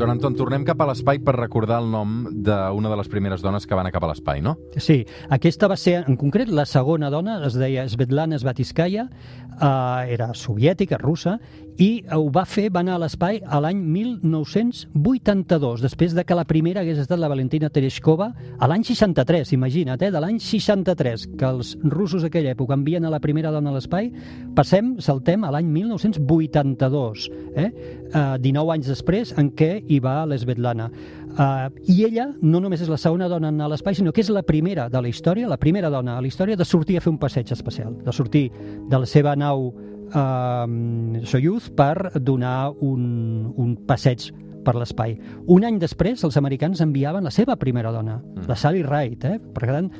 Joan 0.03 0.17
Anton, 0.17 0.35
tornem 0.35 0.65
cap 0.67 0.81
a 0.83 0.87
l'espai 0.89 1.21
per 1.23 1.37
recordar 1.37 1.77
el 1.79 1.85
nom 1.93 2.25
d'una 2.27 2.91
de 2.91 2.97
les 2.99 3.07
primeres 3.07 3.39
dones 3.45 3.69
que 3.71 3.77
van 3.79 3.85
anar 3.85 3.93
cap 3.95 4.03
a 4.03 4.09
l'espai, 4.11 4.41
no? 4.43 4.57
Sí, 4.75 4.97
aquesta 5.31 5.69
va 5.71 5.77
ser, 5.79 6.01
en 6.11 6.17
concret, 6.19 6.51
la 6.51 6.65
segona 6.67 7.07
dona, 7.15 7.37
es 7.47 7.55
deia 7.55 7.85
Svetlana 7.87 8.41
Svatiskaya, 8.43 9.05
eh, 9.07 10.17
era 10.17 10.33
soviètica, 10.35 10.99
russa, 10.99 11.37
i 11.81 12.05
ho 12.12 12.26
va 12.33 12.45
fer, 12.49 12.69
va 12.73 12.83
anar 12.83 12.97
a 12.99 13.02
l'espai 13.05 13.41
a 13.43 13.61
l'any 13.62 13.81
1982, 13.95 15.83
després 15.85 16.14
de 16.17 16.25
que 16.25 16.37
la 16.37 16.45
primera 16.49 16.83
hagués 16.83 17.00
estat 17.00 17.21
la 17.21 17.31
Valentina 17.33 17.71
Tereshkova 17.73 18.29
a 18.59 18.69
l'any 18.69 18.85
63, 18.85 19.55
imagina't, 19.57 20.02
eh, 20.02 20.11
de 20.12 20.21
l'any 20.21 20.38
63, 20.43 21.26
que 21.38 21.49
els 21.49 21.75
russos 21.83 22.26
d'aquella 22.26 22.52
època 22.52 22.76
envien 22.76 23.05
a 23.05 23.12
la 23.12 23.21
primera 23.21 23.50
dona 23.55 23.73
a 23.73 23.76
l'espai, 23.79 24.11
passem, 24.57 24.97
saltem 25.00 25.45
a 25.45 25.52
l'any 25.55 25.71
1982, 25.73 27.29
eh? 27.57 27.71
eh, 28.12 28.37
19 28.45 28.76
anys 28.76 28.93
després, 28.93 29.35
en 29.41 29.50
què 29.57 29.75
hi 29.88 30.00
va 30.02 30.23
l'Svetlana. 30.29 30.91
Uh, 31.33 31.71
I 31.88 32.02
ella 32.05 32.26
no 32.45 32.61
només 32.61 32.83
és 32.85 32.91
la 32.93 32.99
segona 33.00 33.25
dona 33.25 33.49
a 33.49 33.69
l'espai, 33.73 33.97
sinó 33.97 34.12
que 34.12 34.21
és 34.21 34.29
la 34.29 34.42
primera 34.44 34.90
de 34.92 35.01
la 35.01 35.09
història, 35.09 35.49
la 35.49 35.57
primera 35.57 35.88
dona 35.88 36.18
a 36.18 36.20
la 36.20 36.29
història 36.29 36.59
de 36.61 36.66
sortir 36.68 36.99
a 36.99 37.01
fer 37.01 37.09
un 37.09 37.16
passeig 37.16 37.49
especial, 37.57 37.94
de 38.05 38.12
sortir 38.12 38.51
de 38.90 38.99
la 39.01 39.09
seva 39.09 39.33
nau 39.33 39.70
uh, 40.14 41.25
Soyuz 41.27 41.70
per 41.77 42.12
donar 42.20 42.70
un, 42.81 43.53
un 43.57 43.77
passeig 43.87 44.31
per 44.62 44.77
l'espai. 44.79 45.16
Un 45.51 45.64
any 45.66 45.79
després, 45.83 46.22
els 46.25 46.37
americans 46.38 46.81
enviaven 46.85 47.25
la 47.27 47.33
seva 47.35 47.57
primera 47.57 47.90
dona, 47.92 48.20
Mm. 48.22 48.46
la 48.48 48.57
Sally 48.57 48.83
Ride, 48.83 49.35
eh? 49.37 49.40
Per 49.55 49.66
tant, 49.68 49.90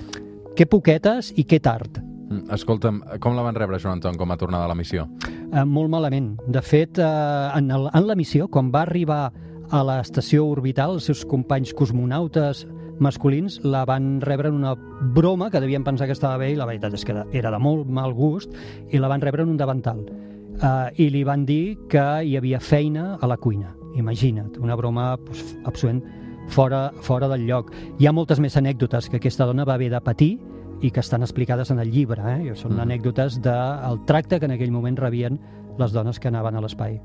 que 0.57 0.66
poquetes 0.66 1.33
i 1.37 1.44
que 1.44 1.59
tard. 1.61 1.98
Mm, 2.29 2.46
Escolta'm, 2.55 3.03
com 3.20 3.35
la 3.37 3.42
van 3.42 3.55
rebre, 3.55 3.79
Joan 3.81 3.98
Anton, 3.98 4.16
com 4.16 4.31
a 4.31 4.37
tornada 4.37 4.64
a 4.64 4.68
la 4.68 4.75
missió? 4.79 5.09
Eh, 5.53 5.64
molt 5.64 5.90
malament. 5.90 6.37
De 6.46 6.62
fet, 6.62 6.98
eh, 6.98 7.51
en, 7.59 7.70
el, 7.70 7.88
en 7.92 8.07
la 8.07 8.14
missió, 8.14 8.48
quan 8.48 8.70
va 8.72 8.83
arribar 8.83 9.33
a 9.72 9.83
l'estació 9.85 10.46
orbital, 10.46 10.94
els 10.94 11.05
seus 11.09 11.25
companys 11.25 11.72
cosmonautes 11.75 12.66
masculins 12.98 13.61
la 13.64 13.85
van 13.85 14.20
rebre 14.20 14.48
en 14.48 14.55
una 14.55 14.74
broma 14.74 15.50
que 15.50 15.61
devien 15.61 15.85
pensar 15.85 16.07
que 16.07 16.12
estava 16.12 16.37
bé 16.37 16.52
i 16.52 16.57
la 16.57 16.66
veritat 16.66 16.94
és 16.94 17.05
que 17.05 17.14
era 17.33 17.50
de 17.50 17.59
molt 17.59 17.88
mal 17.88 18.12
gust 18.14 18.52
i 18.90 18.98
la 18.98 19.09
van 19.09 19.20
rebre 19.20 19.42
en 19.42 19.50
un 19.50 19.57
davantal. 19.57 20.05
Uh, 20.62 20.92
I 20.96 21.09
li 21.11 21.24
van 21.24 21.46
dir 21.46 21.78
que 21.88 22.02
hi 22.24 22.37
havia 22.37 22.61
feina 22.61 23.16
a 23.20 23.26
la 23.26 23.37
cuina. 23.37 23.74
Imagina't, 23.96 24.59
una 24.61 24.76
broma 24.76 25.16
pues, 25.16 25.57
absolutament 25.64 26.20
fora, 26.48 26.92
fora 27.00 27.28
del 27.28 27.46
lloc. 27.46 27.72
Hi 27.98 28.07
ha 28.07 28.12
moltes 28.12 28.40
més 28.40 28.57
anècdotes 28.57 29.09
que 29.09 29.16
aquesta 29.16 29.46
dona 29.48 29.64
va 29.64 29.74
haver 29.74 29.90
de 29.90 30.00
patir 30.00 30.38
i 30.83 30.90
que 30.90 31.00
estan 31.00 31.22
explicades 31.22 31.70
en 31.70 31.78
el 31.78 31.90
llibre. 31.90 32.22
Eh? 32.37 32.55
Són 32.55 32.74
Mhm. 32.74 32.81
anècdotes 32.81 33.40
del 33.40 34.05
tracte 34.05 34.38
que 34.38 34.46
en 34.46 34.52
aquell 34.52 34.72
moment 34.72 34.98
rebien 34.98 35.40
les 35.78 35.92
dones 35.92 36.18
que 36.20 36.28
anaven 36.28 36.57
a 36.57 36.61
l'espai. 36.61 37.00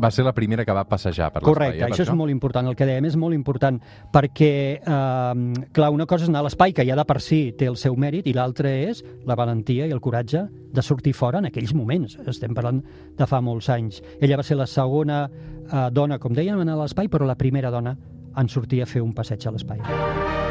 Va 0.00 0.10
ser 0.10 0.24
la 0.26 0.32
primera 0.34 0.64
que 0.66 0.74
va 0.74 0.84
passejar 0.88 1.30
per 1.32 1.42
l'espai, 1.42 1.52
Correcte, 1.52 1.78
eh, 1.78 1.86
per 1.86 1.94
això 1.94 2.06
és 2.06 2.18
molt 2.18 2.32
important, 2.32 2.66
el 2.66 2.76
que 2.76 2.86
dèiem 2.88 3.06
és 3.06 3.16
molt 3.20 3.34
important, 3.36 3.78
perquè, 4.12 4.52
eh, 4.80 5.64
clar, 5.72 5.90
una 5.94 6.06
cosa 6.06 6.24
és 6.24 6.32
anar 6.32 6.42
a 6.42 6.48
l'espai, 6.48 6.74
que 6.74 6.86
ja 6.86 6.96
de 6.96 7.04
per 7.04 7.20
si 7.20 7.52
té 7.58 7.68
el 7.70 7.76
seu 7.76 7.96
mèrit, 7.96 8.26
i 8.26 8.34
l'altra 8.34 8.70
és 8.70 9.04
la 9.24 9.36
valentia 9.38 9.86
i 9.86 9.94
el 9.94 10.00
coratge 10.00 10.46
de 10.74 10.82
sortir 10.82 11.14
fora 11.14 11.38
en 11.38 11.46
aquells 11.46 11.74
moments. 11.74 12.18
Estem 12.26 12.54
parlant 12.54 12.82
de 13.16 13.26
fa 13.26 13.40
molts 13.40 13.68
anys. 13.68 14.02
Ella 14.20 14.36
va 14.36 14.42
ser 14.42 14.56
la 14.56 14.66
segona 14.66 15.28
eh, 15.28 15.90
dona, 15.92 16.18
com 16.18 16.34
dèiem, 16.34 16.60
a 16.60 16.80
l'espai, 16.82 17.08
però 17.08 17.26
la 17.26 17.38
primera 17.38 17.70
dona 17.70 17.96
en 18.36 18.48
sortir 18.48 18.82
a 18.82 18.86
fer 18.86 19.02
un 19.02 19.14
passeig 19.14 19.46
a 19.46 19.54
l'espai. 19.54 20.43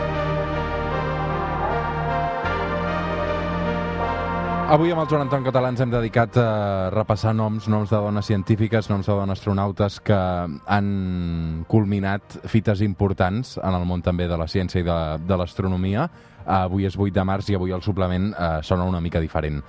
Avui 4.74 4.90
amb 4.90 5.04
el 5.04 5.06
Joan 5.06 5.28
Anton 5.28 5.44
Català 5.46 5.70
ens 5.70 5.84
hem 5.84 5.92
dedicat 5.94 6.34
a 6.42 6.90
repassar 6.90 7.36
noms, 7.38 7.68
noms 7.70 7.92
de 7.94 7.98
dones 8.02 8.26
científiques, 8.26 8.88
noms 8.90 9.06
de 9.06 9.14
dones 9.14 9.38
astronautes 9.38 10.00
que 10.02 10.18
han 10.18 10.88
culminat 11.70 12.40
fites 12.50 12.82
importants 12.82 13.60
en 13.62 13.78
el 13.78 13.86
món 13.86 14.02
també 14.02 14.26
de 14.26 14.40
la 14.40 14.48
ciència 14.50 14.82
i 14.82 14.88
de, 14.88 14.98
de 15.30 15.38
l'astronomia. 15.38 16.08
Avui 16.58 16.90
és 16.90 16.98
8 16.98 17.14
de 17.14 17.26
març 17.30 17.52
i 17.54 17.60
avui 17.60 17.76
el 17.78 17.86
suplement 17.86 18.32
eh, 18.34 18.50
sona 18.66 18.90
una 18.90 19.04
mica 19.04 19.22
diferent. 19.22 19.62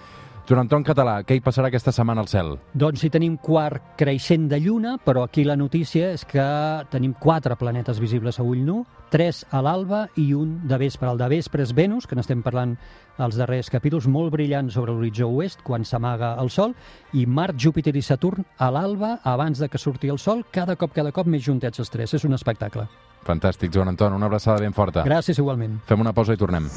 Joan 0.44 0.66
Anton 0.66 0.82
Català, 0.84 1.22
què 1.24 1.38
hi 1.38 1.40
passarà 1.40 1.70
aquesta 1.70 1.92
setmana 1.94 2.20
al 2.20 2.28
cel? 2.28 2.50
Doncs 2.76 3.00
si 3.00 3.08
tenim 3.08 3.38
quart 3.40 3.94
creixent 3.96 4.44
de 4.50 4.58
lluna, 4.60 4.98
però 5.00 5.22
aquí 5.24 5.40
la 5.40 5.56
notícia 5.56 6.10
és 6.12 6.26
que 6.28 6.44
tenim 6.92 7.14
quatre 7.16 7.56
planetes 7.56 7.96
visibles 7.96 8.36
a 8.36 8.44
ull 8.44 8.60
nu, 8.60 8.82
tres 9.08 9.46
a 9.48 9.62
l'alba 9.64 10.02
i 10.20 10.26
un 10.36 10.58
de 10.68 10.76
vespre. 10.82 11.08
El 11.08 11.22
de 11.22 11.30
vespre 11.32 11.64
és 11.64 11.72
Venus, 11.72 12.04
que 12.04 12.18
n'estem 12.18 12.42
parlant 12.44 12.76
als 13.16 13.40
darrers 13.40 13.72
capítols, 13.72 14.04
molt 14.04 14.34
brillant 14.36 14.68
sobre 14.68 14.92
l'horitzó 14.92 15.30
oest 15.32 15.64
quan 15.64 15.88
s'amaga 15.88 16.34
el 16.42 16.52
Sol, 16.52 16.76
i 17.16 17.24
Mart, 17.24 17.56
Júpiter 17.56 17.96
i 17.96 18.04
Saturn 18.04 18.44
a 18.58 18.68
l'alba, 18.68 19.14
abans 19.24 19.64
de 19.64 19.70
que 19.72 19.80
surti 19.80 20.12
el 20.12 20.20
Sol, 20.20 20.44
cada 20.52 20.76
cop, 20.76 20.92
cada 20.92 21.14
cop 21.14 21.24
més 21.24 21.46
juntets 21.46 21.80
els 21.80 21.88
tres. 21.88 22.18
És 22.20 22.28
un 22.28 22.36
espectacle. 22.36 22.84
Fantàstic, 23.24 23.72
Joan 23.72 23.96
Anton, 23.96 24.12
una 24.12 24.28
abraçada 24.28 24.60
ben 24.60 24.76
forta. 24.76 25.08
Gràcies 25.08 25.40
igualment. 25.40 25.80
Fem 25.88 26.04
una 26.04 26.12
pausa 26.12 26.36
i 26.36 26.44
tornem. 26.44 26.68